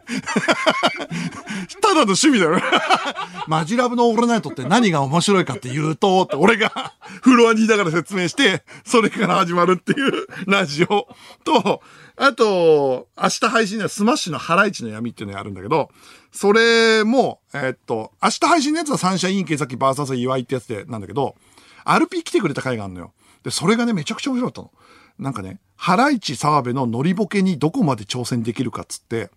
[1.80, 2.60] ただの趣味だよ。
[3.46, 11.08] マジラブのオールナイトって何が面白いかって言うと、って俺がフロアにいながら説明して、それから始まるっていうラジオ
[11.44, 11.82] と、
[12.16, 15.90] あと、明日配信ではスマッシュのハライチの闇っていうのやるんだけど、
[16.32, 21.36] それも、えっと、明日配信のやつはサンシャイン池崎バーサス岩井ってやつでなんだけど、
[21.84, 23.12] RP 来てくれた回があるのよ。
[23.42, 24.72] で、それがね、めちゃくちゃ面白かったの。
[25.18, 29.30] なんかね、ハライチ澤部のノリボケにどこまで挑戦できるかっつって、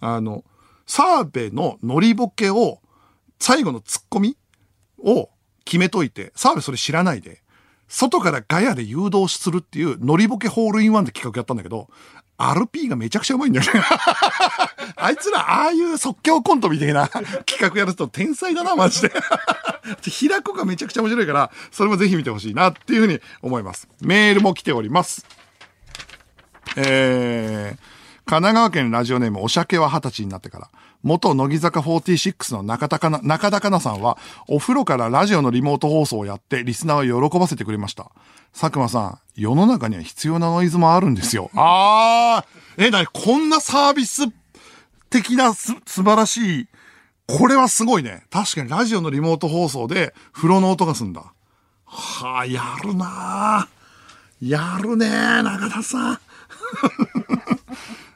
[0.00, 0.44] あの、
[0.86, 2.80] 澤部のノリボケを、
[3.38, 4.36] 最後のツッコミ
[4.98, 5.30] を
[5.64, 7.42] 決めといて、澤部それ知らないで、
[7.88, 11.88] 外からガヤで誘導するっていうノリボケホールインワンで企画やったんだけど、
[12.40, 13.82] RP がめちゃくちゃうまいんだよね。
[14.96, 17.08] あいつら、ああいう即興コントみたいな
[17.44, 19.12] 企画やると天才だな、マジで。
[20.02, 23.88] 平子がめちゃくちゃ面白いから、それもぜひ見てほしいなっていうふうに思います。
[24.00, 25.26] メールも来ております。
[26.76, 27.78] えー、
[28.26, 30.70] 神奈川県ラジオネームお酒は二十歳になってから、
[31.02, 34.18] 元乃木坂46の中田かな、中田かなさんは、
[34.48, 38.10] お風呂からラジオのリモート放送をやって、リスナーを喜ばせてくれました。
[38.52, 41.50] 佐久間さん、世の中には必要なノイズもあるんですよ。
[41.54, 44.22] あー、え、なに、こんなサービス
[45.08, 46.68] 的なす、素晴らしい、
[47.26, 48.24] これはすごいね。
[48.30, 51.32] 確かにラジオのリモート放送で風呂の音がすんだ。
[51.84, 53.79] はあ、やるなぁ
[54.40, 56.20] やるねー、中田さん。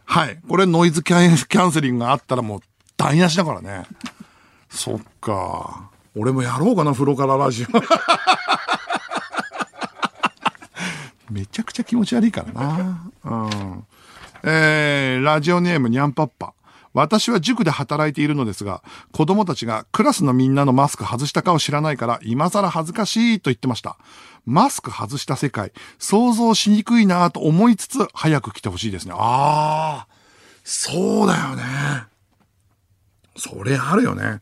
[0.06, 0.38] はい。
[0.48, 2.60] これノイズキャンキャンセリングがあったらもう
[2.96, 3.84] 台無しだからね。
[4.70, 5.90] そっか。
[6.16, 7.66] 俺もやろうかな、風呂からラジオ。
[11.30, 13.00] めちゃくちゃ気持ち悪いからな。
[13.24, 13.84] うん。
[14.44, 16.52] えー、ラジオネームにゃんぱっぱ。
[16.94, 18.82] 私は塾で働いているのですが、
[19.12, 23.98] 子供たちがクラスのみんなのマスク外したかを知らないから、今更恥ずかしいと言ってました。
[24.46, 29.14] マスク外した世界、想像しにくいなと思いつつ、早く来てほしいですね。
[29.16, 30.08] ああ、
[30.62, 31.62] そうだよね。
[33.36, 34.40] それあるよね。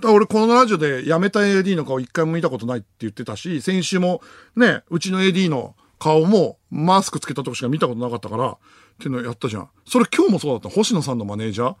[0.00, 4.22] だ俺このラジオで辞めた AD の顔一回も見たことないって言ってたし、先週も
[4.56, 8.56] ね、うちの AD の顔もマスクつけたとこしか見たことなかったから、
[9.00, 9.68] っていうのやったじゃん。
[9.86, 10.68] それ今日もそうだった。
[10.68, 11.76] 星野さんのマネージャー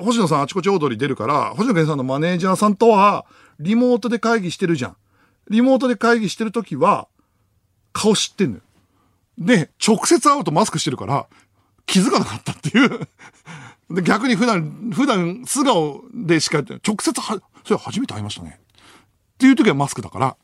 [0.00, 3.26] 星野さんあちこち踊り出るから、星野源さんのマネージャーさんとは、
[3.60, 4.96] リモートで会議してるじゃん。
[5.50, 7.06] リモートで会議してるときは、
[7.92, 8.62] 顔知ってんのよ。
[9.38, 11.26] で、直接会うとマスクしてるから、
[11.86, 13.08] 気づかなかったっていう。
[13.90, 18.58] で、逆に普段、普段素顔でしか、直接は、それ初めて会いましたね。
[19.34, 20.36] っていう時はマスクだから、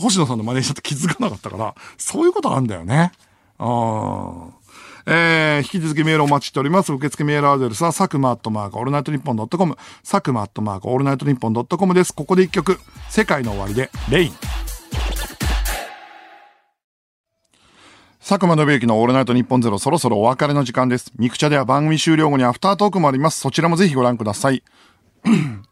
[0.00, 3.12] 星野さんのマネージャーって気づかなかったから、そういうことあんだよね。
[3.58, 4.59] ああ。
[5.06, 6.92] えー、引き続きメールお待ちしております。
[6.92, 12.12] 受付メールアドレスは、佐久間アットマークオールナイトニッポンドットコム、佐久間アットマークオールナイトニッポンドットコムです。
[12.14, 12.78] ここで一曲、
[13.08, 14.32] 世界の終わりで、 RAIN。
[18.20, 21.10] 佐久間宣行のオールナイトニッポンゼロそろそろお別れの時間です。
[21.18, 23.40] ミクチャでは番組終了後にアフタートークもあります。
[23.40, 24.62] そちらもぜひご覧ください。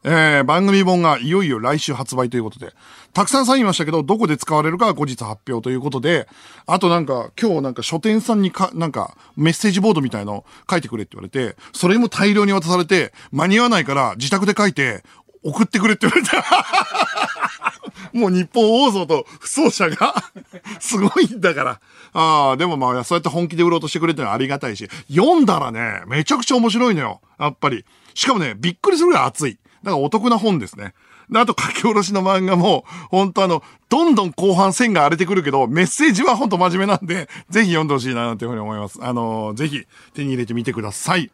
[0.05, 2.73] えー、番組本がいよいよ来週発売ということで、
[3.13, 6.29] たくさんサインましたけど、どこで使われるかは後日発表ということで、
[6.67, 15.03] あとなんか、今日なんか書店さんにか、なんか、メッセージボードみたいの書いてくれって言われて、それも大量に渡されて、間に合わないから自宅で書いて、
[15.45, 17.78] 送ってくれって言われた。
[18.13, 20.15] もう日本放送と不走者が
[20.81, 21.81] すごいんだから。
[22.13, 27.21] ああ、でもまあ、そうやって本気で売ろうとしてくれてるのはありがたいし、読んだらね、めちゃくちゃ面白いのよ。
[27.39, 27.85] やっぱり。
[28.15, 29.59] しかもね、びっくりするぐらい熱い。
[29.83, 30.95] だからお得な本ですね。
[31.35, 38.99] あと書き下ろしの漫画も、本当あの、どんどん後半線が荒れてくるけど、メッセージは本当真面目なんで、ぜひ読んでほしいな、なんていうふうに思います。
[39.03, 39.85] あのーぜひ
[40.15, 41.31] 手に入れてみてください。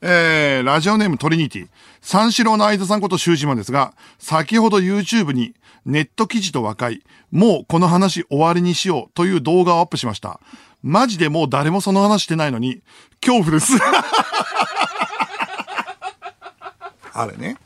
[0.00, 1.68] えー、ラジオネームトリニティ。
[2.00, 5.54] 三四郎の相田さんこと修島ですが、先ほど YouTube に
[5.86, 10.40] ネット記事と和解、もうこの話終わりにしようという動画をアップしました。
[10.82, 12.82] マジでもう誰もその話してないのに、
[13.20, 13.72] 恐怖です。
[17.12, 17.56] あれね。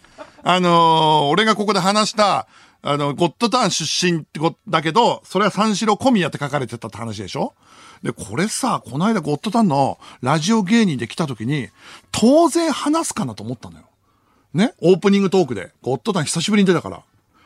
[0.42, 2.46] あのー俺がここで話した、
[2.82, 7.54] あの、ゴッドタン出身ってことだけど、それは三四郎小宮って書かれてたって話でしょ？
[8.02, 11.68] で、これさ、この間ゴッドタンのラジオ芸人で来た時に、
[12.12, 13.84] 当然話すかなと思ったのよ。
[14.54, 14.74] ね？
[14.80, 17.02] オープニングトークで、ゴッドタン久しぶりに出たから、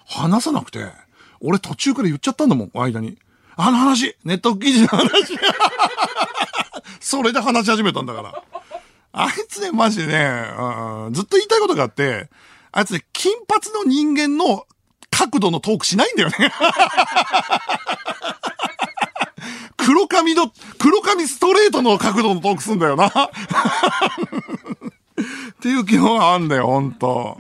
[0.07, 0.87] 話さなくて、
[1.41, 3.19] 俺途中から言っちゃったんだもん、間に。
[3.57, 5.11] あの話ネット記事の話
[7.01, 8.43] それで話し始めたんだから。
[9.13, 10.47] あいつね、マジでね、
[11.11, 12.31] ずっと言いたいことがあって、
[12.71, 14.67] あいつね、金髪の人間の
[15.11, 16.37] 角度のトークしないんだよね。
[19.77, 23.09] 黒髪の、黒髪ストレートの角度のトークすんだよな。
[23.13, 23.13] っ
[25.61, 27.39] ていう気はあんだよ、ほんと。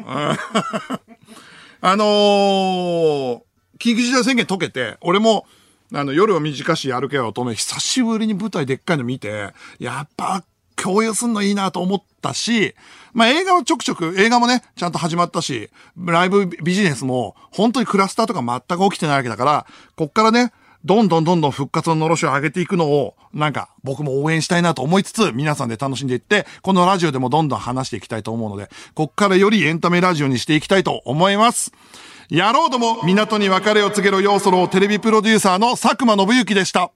[1.84, 3.40] あのー
[3.80, 5.44] 緊急事態宣言解けて、俺も、
[5.92, 10.44] あの、夜を短し歩けよ乙女、久しぶりに舞台でっかいの見て、やっぱ、
[10.76, 12.76] 共有すんのいいなと思ったし、
[13.12, 19.66] まあ映画はちょくちょく、映画もね、ちゃんと始まったし、ライブビジネスも本当にクラスターとか全く起きてないわけだから、
[19.96, 20.52] こっからね、
[20.84, 31.72] どんどんどんどん復活ののろしを上げていくのを、なんか僕も応援したいなと思いつつ、皆さんで楽しんでいって、このラジオでもどんどん話していきたいと思うので、こっからよりエンタメラジオにしていきたいと思います。
[32.28, 36.90] やろうども港に別れを告げろ要素のテレビプロデューサーの佐久間信之でした。